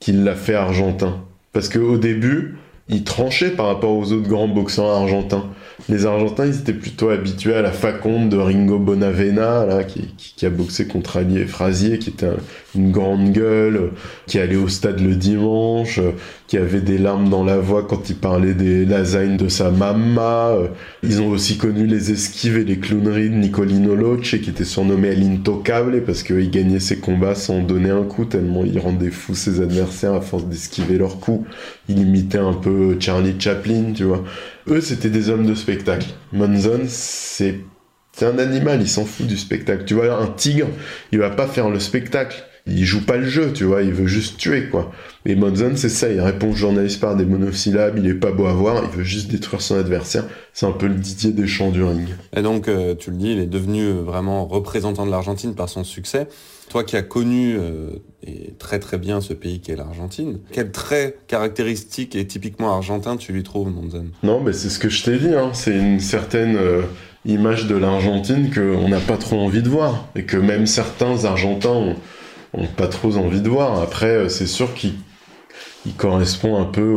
[0.00, 1.24] qui l'a fait argentin.
[1.52, 2.56] Parce qu'au début,
[2.88, 5.44] il tranchait par rapport aux autres grands boxeurs argentins.
[5.88, 10.86] les Argentins, ils étaient plutôt habitués à la faconde de Ringo Bonavena, qui, a boxé
[10.86, 12.36] contre Ali Frasier, qui était un-
[12.78, 13.90] une grande gueule,
[14.26, 16.00] qui allait au stade le dimanche,
[16.46, 20.50] qui avait des larmes dans la voix quand il parlait des lasagnes de sa mamma.
[20.50, 20.68] euh.
[21.02, 25.14] Ils ont aussi connu les esquives et les clowneries de Nicolino Loce, qui était surnommé
[25.14, 29.60] l'intocable parce qu'il gagnait ses combats sans donner un coup, tellement il rendait fou ses
[29.60, 31.46] adversaires à force d'esquiver leurs coups.
[31.88, 34.24] Il imitait un peu Charlie Chaplin, tu vois.
[34.68, 36.08] Eux, c'était des hommes de spectacle.
[36.32, 37.60] Monzon, c'est
[38.18, 39.84] c'est un animal, il s'en fout du spectacle.
[39.84, 40.66] Tu vois, un tigre,
[41.12, 42.47] il va pas faire le spectacle.
[42.68, 44.92] Il joue pas le jeu, tu vois, il veut juste tuer, quoi.
[45.26, 48.46] Et Monzon, c'est ça, il répond aux journalistes par des monosyllabes, il est pas beau
[48.46, 50.24] à voir, il veut juste détruire son adversaire.
[50.52, 52.08] C'est un peu le Didier Deschamps du ring.
[52.36, 55.68] Et donc, euh, tu le dis, il est devenu euh, vraiment représentant de l'Argentine par
[55.68, 56.28] son succès.
[56.68, 57.90] Toi qui as connu euh,
[58.26, 63.32] et très très bien ce pays qu'est l'Argentine, quels traits caractéristiques et typiquement argentins tu
[63.32, 64.06] lui trouves, Monzon?
[64.22, 65.50] Non, mais c'est ce que je t'ai dit, hein.
[65.54, 66.82] c'est une certaine euh,
[67.24, 71.70] image de l'Argentine qu'on n'a pas trop envie de voir, et que même certains Argentins
[71.70, 71.96] ont,
[72.54, 73.80] ont pas trop envie de voir.
[73.82, 74.94] Après, euh, c'est sûr qu'il
[75.86, 76.96] il correspond un peu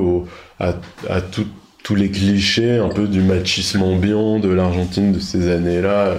[0.59, 0.73] à,
[1.83, 6.15] tous les clichés, un peu du machisme ambiant de l'Argentine de ces années-là.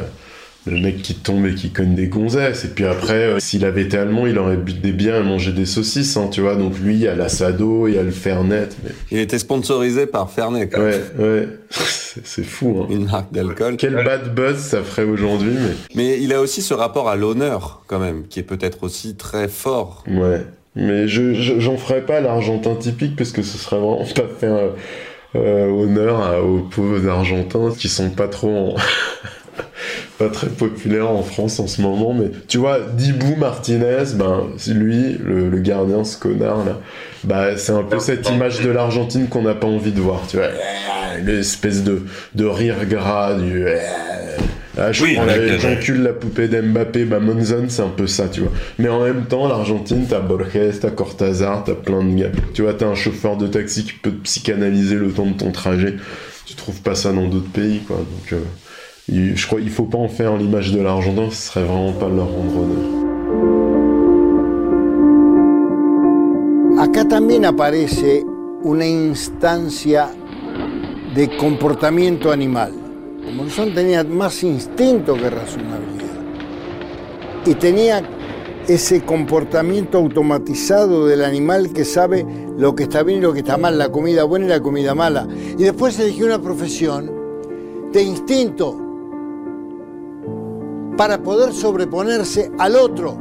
[0.64, 2.64] Le mec qui tombe et qui cogne des gonzesses.
[2.64, 5.50] Et puis après, euh, s'il avait été allemand, il aurait bu des biens et mangé
[5.52, 6.54] des saucisses, hein, tu vois.
[6.54, 8.68] Donc lui, il y a l'Assado, il y a le Fernet.
[8.84, 11.48] mais- Il était sponsorisé par Fernet, quand Ouais, ouais.
[12.24, 12.86] C'est fou, hein.
[12.90, 13.74] une marque d'alcool.
[13.76, 15.74] Quel bad buzz ça ferait aujourd'hui, mais...
[15.96, 19.48] Mais il a aussi ce rapport à l'honneur, quand même, qui est peut-être aussi très
[19.48, 20.04] fort.
[20.06, 20.42] Ouais.
[20.76, 24.54] Mais je, je- j'en ferais pas l'Argentin typique, parce que ce serait vraiment pas faire
[24.54, 24.68] euh,
[25.34, 28.74] euh, honneur à- aux pauvres Argentins qui sont pas trop...
[28.74, 28.76] en-
[30.18, 35.18] pas très populaires en France en ce moment, mais tu vois, Dibou Martinez, ben, lui,
[35.22, 36.80] le, le gardien, ce connard là,
[37.24, 40.36] bah, c'est un peu cette image de l'Argentine qu'on n'a pas envie de voir, tu
[40.36, 40.48] vois,
[41.24, 42.02] l'espèce de,
[42.34, 43.66] de rire gras, du...
[44.78, 45.18] Ah, je Oui,
[45.58, 48.52] j'encule la poupée d'Mbappé, bah Monzon c'est un peu ça, tu vois.
[48.78, 52.30] Mais en même temps, l'Argentine, t'as Borges, t'as Cortazar, t'as plein de gars.
[52.54, 55.50] Tu vois, t'as un chauffeur de taxi qui peut te psychanalyser le temps de ton
[55.50, 55.96] trajet.
[56.46, 57.98] Tu trouves pas ça dans d'autres pays, quoi.
[57.98, 58.38] Donc, euh,
[59.08, 62.56] je crois faut pas en faire l'image de l'Argentin, ce serait vraiment pas leur rendre
[62.60, 63.02] honneur.
[66.78, 68.24] Acá también aparece
[68.62, 70.10] una instancia
[71.14, 72.72] de comportamiento animal.
[73.34, 76.02] Monzón tenía más instinto que razonabilidad.
[77.46, 78.02] Y tenía
[78.68, 82.26] ese comportamiento automatizado del animal que sabe
[82.56, 84.94] lo que está bien y lo que está mal, la comida buena y la comida
[84.94, 85.26] mala.
[85.58, 87.10] Y después eligió una profesión
[87.92, 88.81] de instinto
[90.96, 93.16] para poder sobreponerse al otro.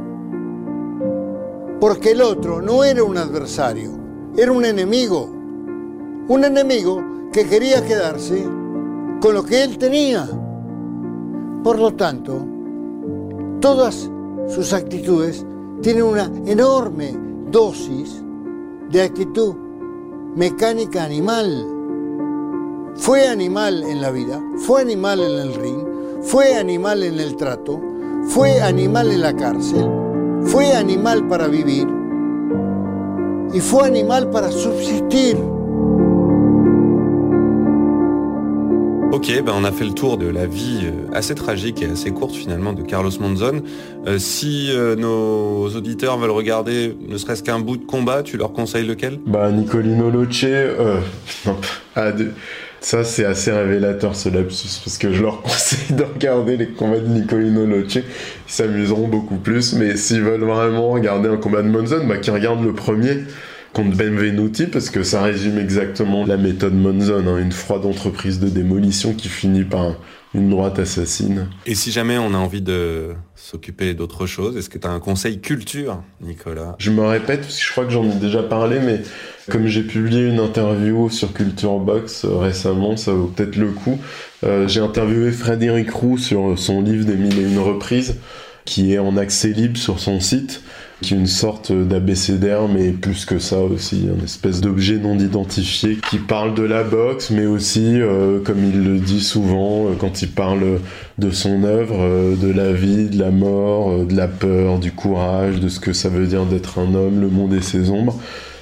[1.80, 3.90] Porque el otro no era un adversario,
[4.36, 5.28] era un enemigo.
[6.28, 7.02] Un enemigo
[7.32, 8.44] que quería quedarse
[9.20, 10.28] con lo que él tenía.
[11.64, 12.46] Por lo tanto,
[13.60, 14.10] todas
[14.48, 15.44] sus actitudes
[15.80, 17.16] tienen una enorme
[17.50, 18.22] dosis
[18.90, 19.54] de actitud
[20.36, 21.66] mecánica animal.
[22.94, 25.91] Fue animal en la vida, fue animal en el ring,
[26.22, 27.80] fue animal en el trato,
[28.28, 29.86] fue animal en la cárcel,
[30.44, 31.86] fue animal para vivir
[33.52, 35.36] y fue animal para subsistir.
[39.14, 42.10] Ok, ben on a fait le tour de la vie euh, assez tragique et assez
[42.12, 43.60] courte finalement de Carlos Monzon.
[44.06, 48.54] Euh, si euh, nos auditeurs veulent regarder ne serait-ce qu'un bout de combat, tu leur
[48.54, 49.20] conseilles lequel?
[49.26, 51.00] Bah, Nicolino Loce, euh,
[51.46, 51.56] non,
[51.94, 52.30] ah, de-
[52.84, 56.98] ça c'est assez révélateur ce lapsus, parce que je leur conseille de regarder les combats
[56.98, 58.02] de Nicolino Loce, ils
[58.46, 62.64] s'amuseront beaucoup plus, mais s'ils veulent vraiment regarder un combat de Monzon, bah, qu'ils regardent
[62.64, 63.18] le premier
[63.72, 68.48] contre Benvenuti, parce que ça résume exactement la méthode Monzon, hein, une froide entreprise de
[68.48, 69.94] démolition qui finit par
[70.34, 71.48] une droite assassine.
[71.66, 75.00] Et si jamais on a envie de s'occuper d'autre chose, est-ce que tu as un
[75.00, 76.74] conseil culture, Nicolas?
[76.78, 79.02] Je me répète, parce que je crois que j'en ai déjà parlé, mais
[79.50, 83.98] comme j'ai publié une interview sur Culture Box euh, récemment, ça vaut peut-être le coup.
[84.44, 88.16] Euh, j'ai interviewé Frédéric Roux sur son livre des mille et une reprises,
[88.64, 90.62] qui est en accès libre sur son site,
[91.02, 95.98] qui est une sorte d'abécédaire, mais plus que ça aussi, un espèce d'objet non identifié
[96.08, 100.22] qui parle de la boxe, mais aussi, euh, comme il le dit souvent, euh, quand
[100.22, 100.80] il parle
[101.18, 105.60] de son œuvre, euh, de la vie, de la mort, de la peur, du courage,
[105.60, 108.18] de ce que ça veut dire d'être un homme, le monde et ses ombres.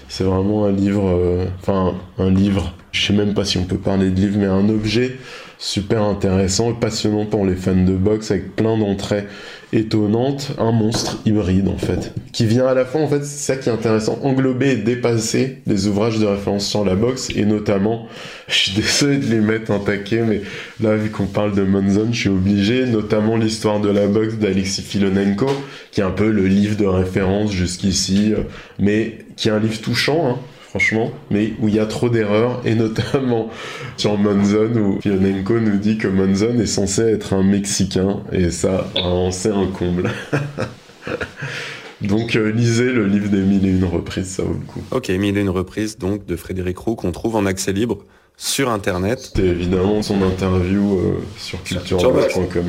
[0.08, 4.10] C'est vraiment un livre, enfin un livre, je sais même pas si on peut parler
[4.10, 5.18] de livre, mais un objet
[5.60, 9.26] super intéressant et passionnant pour les fans de boxe avec plein d'entrées
[9.72, 13.56] étonnantes, un monstre hybride en fait, qui vient à la fois en fait, c'est ça
[13.56, 18.08] qui est intéressant, englober et dépasser des ouvrages de référence sur la boxe et notamment,
[18.48, 20.42] je suis désolé de les mettre en taquet, mais
[20.80, 24.82] là vu qu'on parle de Monzon, je suis obligé, notamment l'histoire de la boxe d'Alexis
[24.82, 25.50] Filonenko,
[25.92, 28.42] qui est un peu le livre de référence jusqu'ici, euh,
[28.78, 30.30] mais qui est un livre touchant.
[30.30, 30.38] Hein
[30.70, 33.50] franchement, mais où il y a trop d'erreurs, et notamment
[33.96, 38.86] sur Monzon, où Fionenko nous dit que Monzon est censé être un Mexicain, et ça,
[39.32, 40.10] c'est un comble.
[42.00, 44.82] Donc euh, lisez le livre des mille et une reprises, ça vaut le coup.
[44.90, 47.98] Ok, mille et une reprises donc de Frédéric Roux qu'on trouve en accès libre
[48.42, 49.32] sur Internet.
[49.36, 52.64] C'est évidemment son interview euh, sur culturebox.com.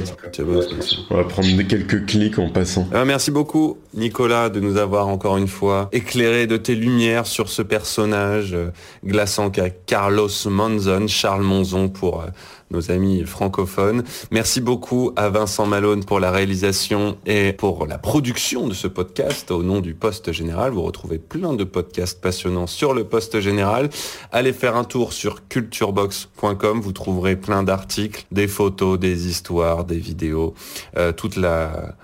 [1.09, 2.89] On va prendre quelques clics en passant.
[2.93, 7.47] Euh, merci beaucoup Nicolas de nous avoir encore une fois éclairé de tes lumières sur
[7.47, 8.71] ce personnage euh,
[9.05, 12.25] glaçant qu'a Carlos Monzon, Charles Monzon pour
[12.71, 14.03] nos amis francophones.
[14.31, 19.51] Merci beaucoup à Vincent Malone pour la réalisation et pour la production de ce podcast
[19.51, 20.71] au nom du Poste Général.
[20.71, 23.89] Vous retrouvez plein de podcasts passionnants sur le Poste Général.
[24.31, 26.81] Allez faire un tour sur culturebox.com.
[26.81, 30.53] Vous trouverez plein d'articles, des photos, des histoires, des vidéos,
[30.97, 31.95] euh, toute la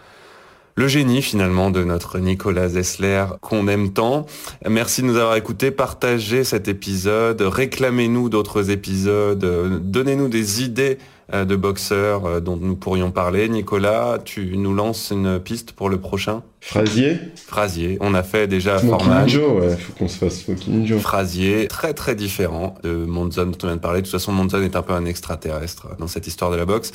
[0.78, 4.28] le génie finalement de notre Nicolas Zessler qu'on aime tant.
[4.70, 11.00] Merci de nous avoir écoutés, partagez cet épisode, réclamez-nous d'autres épisodes, euh, donnez-nous des idées
[11.34, 13.50] euh, de boxeurs euh, dont nous pourrions parler.
[13.50, 16.44] Nicolas, tu nous lances une piste pour le prochain?
[16.62, 17.98] Phrasier Phrasier.
[18.00, 19.28] On a fait déjà Forman.
[19.28, 21.02] Joe, ouais, faut qu'on se fasse Smoking Joe.
[21.02, 24.02] Phrasier, très très différent de Monzon dont on vient de parler.
[24.02, 26.92] De toute façon, Monzon est un peu un extraterrestre dans cette histoire de la boxe.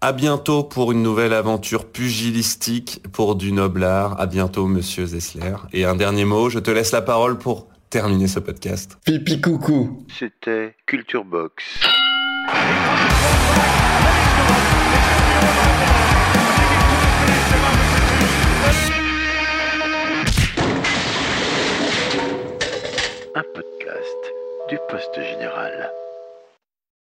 [0.00, 4.20] À bientôt pour une nouvelle aventure pugilistique pour du noblard.
[4.20, 5.56] À bientôt, monsieur Zessler.
[5.72, 8.96] Et un dernier mot, je te laisse la parole pour terminer ce podcast.
[9.04, 10.06] Pipi coucou.
[10.16, 11.64] C'était Culture Box.
[23.34, 24.32] Un podcast
[24.68, 25.90] du Poste Général.